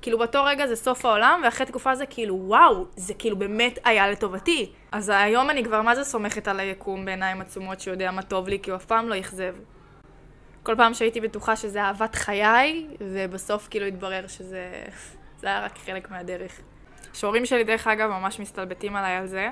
כאילו 0.03 0.19
באותו 0.19 0.45
רגע 0.45 0.67
זה 0.67 0.77
סוף 0.77 1.05
העולם, 1.05 1.41
ואחרי 1.45 1.67
תקופה 1.67 1.95
זה 1.95 2.07
כאילו, 2.07 2.35
וואו, 2.35 2.87
זה 2.97 3.15
כאילו 3.15 3.37
באמת 3.37 3.79
היה 3.85 4.11
לטובתי. 4.11 4.73
אז 4.93 5.13
היום 5.15 5.51
אני 5.51 5.65
כבר 5.65 5.83
מה 5.83 5.95
זה 5.95 6.05
סומכת 6.05 6.49
על 6.49 6.61
היקום 6.61 7.05
בעיניים 7.05 7.41
עצומות 7.41 7.81
שהוא 7.81 7.93
יודע 7.93 8.11
מה 8.11 8.23
טוב 8.23 8.49
לי, 8.49 8.59
כי 8.63 8.71
הוא 8.71 8.77
אף 8.77 8.85
פעם 8.85 9.09
לא 9.09 9.21
אכזב. 9.21 9.55
כל 10.63 10.77
פעם 10.77 10.95
שהייתי 10.95 11.21
בטוחה 11.21 11.57
שזה 11.57 11.83
אהבת 11.83 12.15
חיי, 12.15 12.87
ובסוף 13.01 13.69
כאילו 13.71 13.87
התברר 13.87 14.27
שזה 14.27 14.73
זה 15.41 15.47
היה 15.47 15.65
רק 15.65 15.79
חלק 15.79 16.11
מהדרך. 16.11 16.61
שהורים 17.13 17.47
שלי 17.47 17.65
דרך 17.65 17.87
אגב 17.87 18.11
ממש 18.11 18.41
מסתלבטים 18.41 18.97
עליי 18.97 19.17
על 19.17 19.27
זה. 19.27 19.49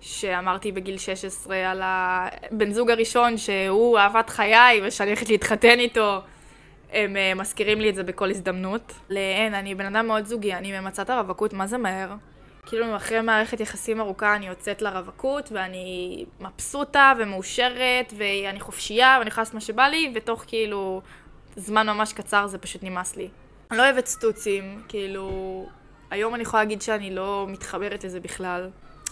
שאמרתי 0.00 0.72
בגיל 0.72 0.98
16 0.98 1.70
על 1.70 1.80
הבן 1.84 2.72
זוג 2.72 2.90
הראשון 2.90 3.36
שהוא 3.36 3.98
אהבת 3.98 4.30
חיי 4.30 4.80
ושאני 4.84 5.10
הולכת 5.10 5.28
להתחתן 5.28 5.78
איתו. 5.78 6.20
הם 6.92 7.16
uh, 7.16 7.38
מזכירים 7.38 7.80
לי 7.80 7.90
את 7.90 7.94
זה 7.94 8.02
בכל 8.02 8.30
הזדמנות. 8.30 8.92
לאין, 9.10 9.54
אני 9.54 9.74
בן 9.74 9.96
אדם 9.96 10.06
מאוד 10.06 10.24
זוגי, 10.24 10.54
אני 10.54 10.80
ממצה 10.80 11.02
את 11.02 11.10
הרווקות, 11.10 11.52
מה 11.52 11.66
זה 11.66 11.78
מהר? 11.78 12.08
כאילו 12.66 12.96
אחרי 12.96 13.20
מערכת 13.20 13.60
יחסים 13.60 14.00
ארוכה 14.00 14.36
אני 14.36 14.46
יוצאת 14.46 14.82
לרווקות 14.82 15.48
ואני 15.52 16.24
מבסוטה 16.40 17.12
ומאושרת 17.18 18.12
ואני 18.16 18.60
חופשייה 18.60 19.16
ואני 19.18 19.28
יכולה 19.28 19.42
לעשות 19.42 19.54
מה 19.54 19.60
שבא 19.60 19.82
לי 19.82 20.12
ותוך 20.14 20.44
כאילו 20.46 21.02
זמן 21.56 21.86
ממש 21.86 22.12
קצר 22.12 22.46
זה 22.46 22.58
פשוט 22.58 22.82
נמאס 22.82 23.16
לי. 23.16 23.28
אני 23.70 23.78
לא 23.78 23.82
אוהבת 23.82 24.06
סטוצים, 24.06 24.82
כאילו 24.88 25.66
היום 26.10 26.34
אני 26.34 26.42
יכולה 26.42 26.62
להגיד 26.62 26.82
שאני 26.82 27.14
לא 27.14 27.46
מתחברת 27.48 28.04
לזה 28.04 28.20
בכלל. 28.20 28.70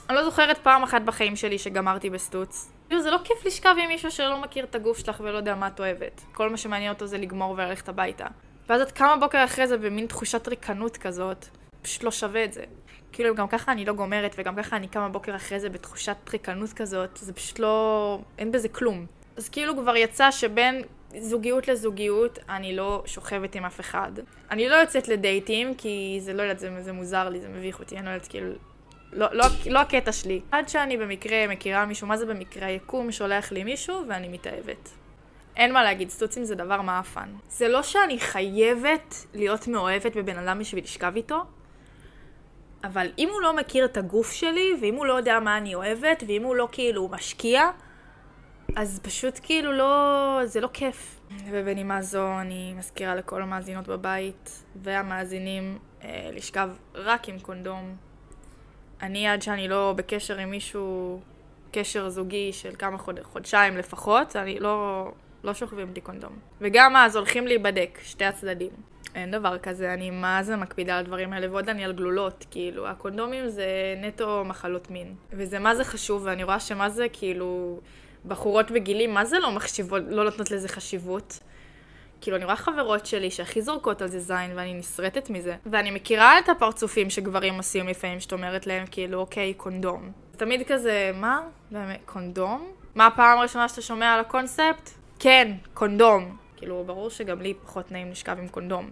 אני 0.09 0.17
לא 0.17 0.25
זוכרת 0.25 0.59
פעם 0.59 0.83
אחת 0.83 1.03
בחיים 1.03 1.37
שלי 1.37 1.59
שגמרתי 1.59 2.11
בסטוץ. 2.11 2.73
כאילו 2.89 3.03
זה 3.03 3.11
לא 3.11 3.19
כיף 3.25 3.47
לשכב 3.47 3.75
עם 3.83 3.89
מישהו 3.89 4.11
שלא 4.11 4.41
מכיר 4.41 4.65
את 4.65 4.75
הגוף 4.75 4.99
שלך 4.99 5.21
ולא 5.21 5.37
יודע 5.37 5.55
מה 5.55 5.67
את 5.67 5.81
אוהבת. 5.81 6.21
כל 6.33 6.51
מה 6.51 6.57
שמעניין 6.57 6.93
אותו 6.93 7.07
זה 7.07 7.19
לגמור 7.19 7.51
וללכת 7.51 7.89
הביתה. 7.89 8.27
ואז 8.69 8.81
את 8.81 8.93
קמה 8.93 9.17
בוקר 9.17 9.45
אחרי 9.45 9.67
זה 9.67 9.79
במין 9.79 10.07
תחושת 10.07 10.49
ריקנות 10.49 10.97
כזאת, 10.97 11.47
פשוט 11.83 12.03
לא 12.03 12.11
שווה 12.11 12.45
את 12.45 12.53
זה. 12.53 12.65
כאילו 13.13 13.35
גם 13.35 13.49
ככה 13.49 13.73
אני 13.73 13.85
לא 13.85 13.93
גומרת, 13.93 14.35
וגם 14.39 14.57
ככה 14.57 14.77
אני 14.77 14.89
קמה 14.89 15.09
בוקר 15.09 15.37
אחרי 15.37 15.61
זה 15.61 15.69
בתחושת 15.69 16.17
ריקנות 16.33 16.73
כזאת, 16.73 17.17
זה 17.17 17.33
פשוט 17.33 17.59
לא... 17.59 18.19
אין 18.39 18.53
בזה 18.53 18.69
כלום. 18.69 19.07
אז 19.37 19.49
כאילו 19.49 19.77
כבר 19.77 19.97
יצא 19.97 20.31
שבין 20.31 20.83
זוגיות 21.19 21.69
לזוגיות, 21.69 22.39
אני 22.49 22.77
לא 22.77 23.03
שוכבת 23.07 23.55
עם 23.55 23.65
אף 23.65 23.81
אחד. 23.81 24.13
אני 24.51 24.69
לא 24.69 24.75
יוצאת 24.75 25.09
לדייטים, 25.09 25.75
כי 25.75 26.19
זה 26.21 26.33
לא 26.33 26.43
יודעת, 26.43 26.59
זה, 26.59 26.83
זה 26.83 26.93
מוזר 26.93 27.29
לי, 27.29 27.41
זה 27.41 27.49
מביך 27.49 27.81
אותי, 27.81 27.99
אני 27.99 28.07
לא 28.07 28.11
יודעת, 28.11 28.29
כאילו... 28.29 28.53
לא, 29.17 29.27
לא, 29.33 29.45
לא 29.67 29.79
הקטע 29.79 30.13
שלי. 30.13 30.41
עד 30.53 30.69
שאני 30.69 30.97
במקרה 30.97 31.47
מכירה 31.47 31.87
מישהו, 31.87 32.07
מה 32.07 32.17
זה 32.17 32.27
במקרה? 32.27 32.67
היקום 32.67 33.13
שולח 33.13 33.53
לי 33.53 33.65
מישהו 33.65 34.05
ואני 34.09 34.29
מתאהבת. 34.29 34.91
אין 35.57 35.73
מה 35.73 35.85
להגיד, 35.85 36.11
סטוצים 36.11 36.45
זה 36.45 36.55
דבר 36.55 36.83
מאפן. 36.83 37.29
זה 37.49 37.69
לא 37.69 37.83
שאני 37.83 38.19
חייבת 38.19 39.27
להיות 39.35 39.69
מאוהבת 39.69 40.17
בבן 40.17 40.39
אדם 40.39 40.59
בשביל 40.59 40.85
לשכב 40.85 41.13
איתו, 41.17 41.45
אבל 42.85 43.07
אם 43.19 43.29
הוא 43.33 43.43
לא 43.43 43.57
מכיר 43.57 43.85
את 43.85 43.97
הגוף 43.97 44.33
שלי, 44.33 44.73
ואם 44.81 44.95
הוא 44.95 45.07
לא 45.07 45.13
יודע 45.13 45.41
מה 45.41 45.57
אני 45.57 45.75
אוהבת, 45.75 46.23
ואם 46.27 46.43
הוא 46.43 46.57
לא 46.57 46.69
כאילו 46.73 47.09
משקיע, 47.09 47.71
אז 48.77 49.01
פשוט 49.03 49.41
כאילו 49.43 49.73
לא... 49.73 50.41
זה 50.45 50.61
לא 50.61 50.69
כיף. 50.73 51.21
ובנימה 51.51 52.03
זו 52.03 52.41
אני 52.41 52.75
מזכירה 52.79 53.15
לכל 53.15 53.43
המאזינות 53.43 53.89
בבית 53.89 54.63
והמאזינים 54.83 55.79
אה, 56.03 56.31
לשכב 56.33 56.71
רק 56.95 57.29
עם 57.29 57.39
קונדום. 57.39 57.97
אני 59.03 59.29
עד 59.29 59.43
שאני 59.43 59.69
לא 59.69 59.93
בקשר 59.97 60.39
עם 60.39 60.51
מישהו, 60.51 61.21
קשר 61.73 62.09
זוגי 62.09 62.53
של 62.53 62.71
כמה 62.79 62.99
חוד... 62.99 63.21
חודשיים 63.23 63.77
לפחות, 63.77 64.37
אני 64.37 64.61
לא, 64.61 65.09
לא 65.45 65.55
שוכבים 65.55 65.93
בלי 65.93 66.01
קונדום. 66.01 66.33
וגם 66.61 66.97
אז 66.97 67.17
הולכים 67.17 67.47
להיבדק, 67.47 67.99
שתי 68.03 68.25
הצדדים. 68.25 68.71
אין 69.15 69.31
דבר 69.31 69.59
כזה, 69.59 69.95
אני 69.95 70.11
מה 70.11 70.43
זה 70.43 70.57
מקפידה 70.57 70.95
על 70.95 70.99
הדברים 71.05 71.33
האלה, 71.33 71.51
ועוד 71.51 71.69
אני 71.69 71.85
על 71.85 71.93
גלולות, 71.93 72.47
כאילו, 72.51 72.89
הקונדומים 72.89 73.49
זה 73.49 73.67
נטו 74.03 74.45
מחלות 74.45 74.91
מין. 74.91 75.15
וזה 75.33 75.59
מה 75.59 75.75
זה 75.75 75.85
חשוב, 75.85 76.23
ואני 76.25 76.45
רואה 76.45 76.61
שמה 76.61 76.91
זה 76.91 77.07
כאילו, 77.13 77.81
בחורות 78.27 78.71
בגילי, 78.71 79.07
מה 79.07 79.25
זה 79.25 79.39
לא 79.39 79.53
מחשיבות, 79.53 80.03
לא 80.09 80.25
נותנות 80.25 80.51
לזה 80.51 80.69
חשיבות. 80.69 81.39
כאילו, 82.27 82.37
אני 82.37 82.45
רואה 82.45 82.57
חברות 82.57 83.07
שלי 83.07 83.31
שהכי 83.31 83.63
זורקות 83.63 84.03
על 84.03 84.09
זה 84.09 84.21
זין, 84.21 84.53
ואני 84.55 84.75
נסרטת 84.75 85.31
מזה. 85.31 85.57
ואני 85.67 85.91
מכירה 85.91 86.39
את 86.39 86.49
הפרצופים 86.49 87.11
שגברים 87.11 87.55
עושים 87.55 87.89
לפעמים, 87.89 88.21
שאת 88.21 88.33
אומרת 88.33 88.67
להם, 88.67 88.85
כאילו, 88.91 89.19
אוקיי, 89.19 89.55
קונדום. 89.55 90.11
תמיד 90.37 90.67
כזה, 90.67 91.11
מה? 91.15 91.41
באמת, 91.71 92.01
קונדום? 92.05 92.73
מה 92.95 93.07
הפעם 93.07 93.39
הראשונה 93.39 93.69
שאתה 93.69 93.83
שומע 93.83 94.15
על 94.15 94.21
הקונספט? 94.21 94.91
כן, 95.19 95.53
קונדום. 95.75 96.37
כאילו, 96.57 96.85
ברור 96.87 97.11
שגם 97.11 97.41
לי 97.41 97.55
פחות 97.65 97.93
נעים 97.93 98.11
לשכב 98.11 98.39
עם 98.39 98.49
קונדום, 98.49 98.91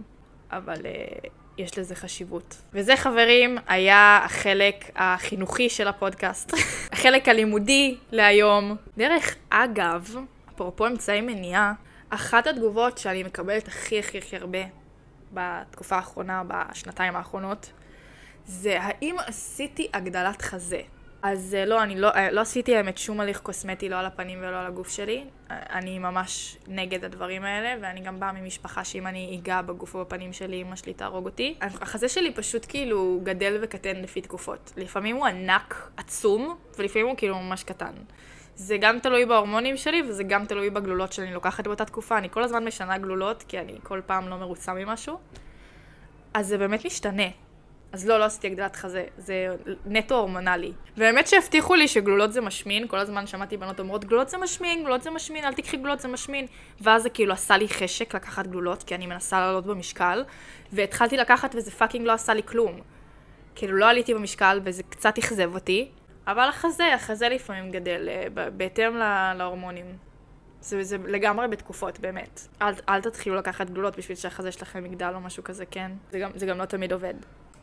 אבל 0.51 0.77
uh, 0.77 1.27
יש 1.57 1.77
לזה 1.77 1.95
חשיבות. 1.95 2.61
וזה, 2.73 2.97
חברים, 2.97 3.57
היה 3.67 4.21
החלק 4.23 4.91
החינוכי 4.95 5.69
של 5.69 5.87
הפודקאסט. 5.87 6.53
החלק 6.93 7.27
הלימודי 7.29 7.97
להיום. 8.11 8.75
דרך 8.97 9.35
אגב, 9.49 10.15
אפרופו 10.55 10.87
אמצעי 10.87 11.21
מניעה, 11.21 11.73
אחת 12.15 12.47
התגובות 12.47 12.97
שאני 12.97 13.23
מקבלת 13.23 13.67
הכי 13.67 13.99
הכי 13.99 14.17
הכי 14.17 14.37
הרבה 14.37 14.59
בתקופה 15.33 15.95
האחרונה, 15.95 16.43
בשנתיים 16.47 17.15
האחרונות, 17.15 17.71
זה 18.45 18.77
האם 18.81 19.15
עשיתי 19.27 19.87
הגדלת 19.93 20.41
חזה. 20.41 20.81
אז 21.23 21.57
לא, 21.67 21.83
אני 21.83 21.99
לא, 21.99 22.09
לא 22.31 22.41
עשיתי 22.41 22.75
האמת 22.75 22.97
שום 22.97 23.19
הליך 23.19 23.39
קוסמטי, 23.39 23.89
לא 23.89 23.95
על 23.95 24.05
הפנים 24.05 24.39
ולא 24.41 24.59
על 24.59 24.65
הגוף 24.65 24.89
שלי. 24.89 25.25
אני 25.49 25.99
ממש 25.99 26.57
נגד 26.67 27.05
הדברים 27.05 27.43
האלה, 27.43 27.81
ואני 27.81 28.01
גם 28.01 28.19
באה 28.19 28.31
ממשפחה 28.31 28.83
שאם 28.83 29.07
אני 29.07 29.39
אגע 29.41 29.61
בגוף 29.61 29.95
או 29.95 30.05
בפנים 30.05 30.33
שלי, 30.33 30.61
אמא 30.61 30.75
שלי 30.75 30.93
תהרוג 30.93 31.25
אותי. 31.25 31.55
החזה 31.61 32.09
שלי 32.09 32.33
פשוט 32.33 32.65
כאילו 32.69 33.19
גדל 33.23 33.59
וקטן 33.61 33.95
לפי 33.95 34.21
תקופות. 34.21 34.73
לפעמים 34.77 35.15
הוא 35.15 35.25
ענק, 35.25 35.91
עצום, 35.97 36.57
ולפעמים 36.77 37.07
הוא 37.07 37.15
כאילו 37.17 37.39
ממש 37.39 37.63
קטן. 37.63 37.93
זה 38.55 38.77
גם 38.77 38.99
תלוי 38.99 39.25
בהורמונים 39.25 39.77
שלי, 39.77 40.01
וזה 40.01 40.23
גם 40.23 40.45
תלוי 40.45 40.69
בגלולות 40.69 41.13
שאני 41.13 41.33
לוקחת 41.33 41.67
באותה 41.67 41.85
תקופה. 41.85 42.17
אני 42.17 42.29
כל 42.29 42.43
הזמן 42.43 42.65
משנה 42.65 42.97
גלולות, 42.97 43.43
כי 43.47 43.59
אני 43.59 43.77
כל 43.83 44.01
פעם 44.05 44.29
לא 44.29 44.37
מרוצה 44.37 44.73
ממשהו. 44.73 45.19
אז 46.33 46.47
זה 46.47 46.57
באמת 46.57 46.85
משתנה. 46.85 47.27
אז 47.91 48.07
לא, 48.07 48.19
לא 48.19 48.23
עשיתי 48.23 48.47
הגדלת 48.47 48.75
חזה, 48.75 49.05
זה 49.17 49.47
נטו 49.85 50.15
הורמונלי. 50.15 50.71
והאמת 50.97 51.27
שהבטיחו 51.27 51.75
לי 51.75 51.87
שגלולות 51.87 52.33
זה 52.33 52.41
משמין, 52.41 52.87
כל 52.87 52.97
הזמן 52.97 53.27
שמעתי 53.27 53.57
בנות 53.57 53.79
אומרות, 53.79 54.05
גלולות 54.05 54.29
זה 54.29 54.37
משמין, 54.37 54.83
גלולות 54.83 55.01
זה 55.01 55.09
משמין, 55.11 55.45
אל 55.45 55.53
תקחי 55.53 55.77
גלולות 55.77 55.99
זה 55.99 56.07
משמין. 56.07 56.45
ואז 56.81 57.03
זה 57.03 57.09
כאילו 57.09 57.33
עשה 57.33 57.57
לי 57.57 57.67
חשק 57.67 58.15
לקחת 58.15 58.47
גלולות, 58.47 58.83
כי 58.83 58.95
אני 58.95 59.07
מנסה 59.07 59.39
לעלות 59.39 59.65
במשקל, 59.65 60.23
והתחלתי 60.73 61.17
לקחת 61.17 61.55
וזה 61.55 61.71
fucking 61.71 62.07
לא 62.07 62.11
עשה 62.11 62.33
לי 62.33 62.43
כלום. 62.43 62.79
כאילו 63.55 63.77
לא 63.77 63.89
עליתי 63.89 64.13
במשקל 64.13 64.59
וזה 64.63 64.83
קצת 64.83 65.17
אכזב 65.17 65.55
אותי, 65.55 65.89
אבל 66.27 66.49
החזה, 66.49 66.93
החזה 66.93 67.29
לפעמים 67.29 67.71
גדל, 67.71 68.09
אה, 68.09 68.49
בהתאם 68.49 68.97
להורמונים. 69.37 69.97
זה, 70.61 70.83
זה 70.83 70.97
לגמרי 71.07 71.47
בתקופות, 71.47 71.99
באמת. 71.99 72.47
אל, 72.61 72.73
אל 72.89 73.01
תתחילו 73.01 73.35
לקחת 73.35 73.69
גלולות 73.69 73.97
בשביל 73.97 74.17
שהחזה 74.17 74.51
שלכם 74.51 74.85
יגדל 74.85 75.11
או 75.15 75.19
משהו 75.19 75.43
כזה, 75.43 75.65
כן? 75.65 75.91
זה 76.11 76.19
גם, 76.19 76.31
זה 76.35 76.45
גם 76.45 76.57
לא 76.57 76.65
תמיד 76.65 76.93
עובד. 76.93 77.13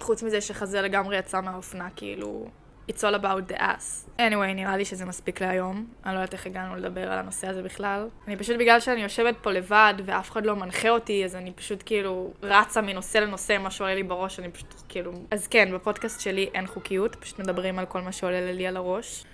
חוץ 0.01 0.23
מזה 0.23 0.41
שחזה 0.41 0.83
לגמרי 0.83 1.19
יצא 1.19 1.41
מהאופנה, 1.41 1.89
כאילו... 1.97 2.47
It's 2.89 3.05
all 3.05 3.15
about 3.15 3.53
the 3.53 3.61
ass. 3.61 4.11
anyway, 4.19 4.55
נראה 4.55 4.77
לי 4.77 4.85
שזה 4.85 5.05
מספיק 5.05 5.41
להיום. 5.41 5.87
אני 6.07 6.15
לא 6.15 6.19
יודעת 6.19 6.33
איך 6.33 6.47
הגענו 6.47 6.77
לדבר 6.77 7.13
על 7.13 7.19
הנושא 7.19 7.49
הזה 7.49 7.63
בכלל. 7.63 8.09
אני 8.27 8.37
פשוט, 8.37 8.57
בגלל 8.59 8.81
שאני 8.81 9.03
יושבת 9.03 9.35
פה 9.43 9.53
לבד 9.53 9.95
ואף 10.05 10.31
אחד 10.31 10.47
לא 10.47 10.57
מנחה 10.57 10.89
אותי, 10.89 11.25
אז 11.25 11.37
אני 11.37 11.53
פשוט 11.53 11.83
כאילו 11.87 12.33
רצה 12.43 12.81
מנושא 12.81 13.19
לנושא, 13.19 13.59
מה 13.61 13.71
שעולה 13.71 13.95
לי 13.95 14.03
בראש, 14.03 14.39
אני 14.39 14.51
פשוט 14.51 14.75
כאילו... 14.89 15.13
אז 15.31 15.49
כן, 15.49 15.69
בפודקאסט 15.75 16.21
שלי 16.21 16.51
אין 16.55 16.67
חוקיות, 16.67 17.15
פשוט 17.15 17.39
מדברים 17.39 17.79
על 17.79 17.87
כל 17.87 18.01
מה 18.01 18.13
שעולה 18.13 18.53
לי 18.53 18.67
על 18.67 18.77
הראש. 18.77 19.25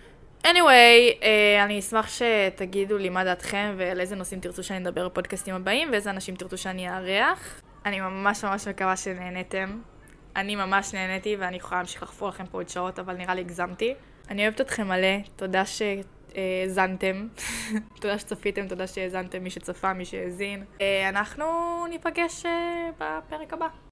anyway, 0.45 1.21
uh, 1.21 1.25
אני 1.65 1.79
אשמח 1.79 2.09
שתגידו 2.09 2.99
לי 2.99 3.09
מה 3.09 3.25
דעתכם 3.25 3.75
ועל 3.77 4.01
איזה 4.01 4.17
נושאים 4.17 4.41
תרצו 4.41 4.63
שאני 4.63 4.79
אדבר 4.79 5.09
בפודקאסטים 5.09 5.55
הבאים 5.55 5.89
ואיזה 5.93 6.11
אנשים 6.11 6.37
תרצו 6.37 6.59
שאני 6.59 6.89
אארח. 6.89 7.63
אני 7.87 8.01
ממש 8.01 8.45
ממש 8.45 8.69
מקווה 8.69 8.97
שנהנתם. 8.97 9.79
אני 10.39 10.57
ממש 10.57 10.95
נהניתי 10.95 11.37
ואני 11.37 11.57
יכולה 11.57 11.81
להמשיך 11.81 12.03
לחפור 12.03 12.29
לכם 12.29 12.47
פה 12.47 12.59
עוד 12.59 12.69
שעות, 12.69 12.99
אבל 12.99 13.17
נראה 13.17 13.35
לי 13.35 13.41
הגזמתי. 13.41 13.95
אני 14.31 14.43
אוהבת 14.43 14.61
אתכם 14.61 14.89
מלא, 14.89 15.19
תודה 15.37 15.63
שהאזנתם, 15.67 17.29
תודה 18.01 18.19
שצפיתם, 18.19 18.69
תודה 18.69 18.87
שהאזנתם, 18.87 19.43
מי 19.45 19.51
שצפה, 19.51 19.93
מי 19.93 20.05
שהאזין. 20.05 20.65
אה, 20.81 21.09
אנחנו 21.09 21.45
ניפגש 21.87 22.47
אה, 22.47 22.91
בפרק 22.99 23.53
הבא. 23.53 23.88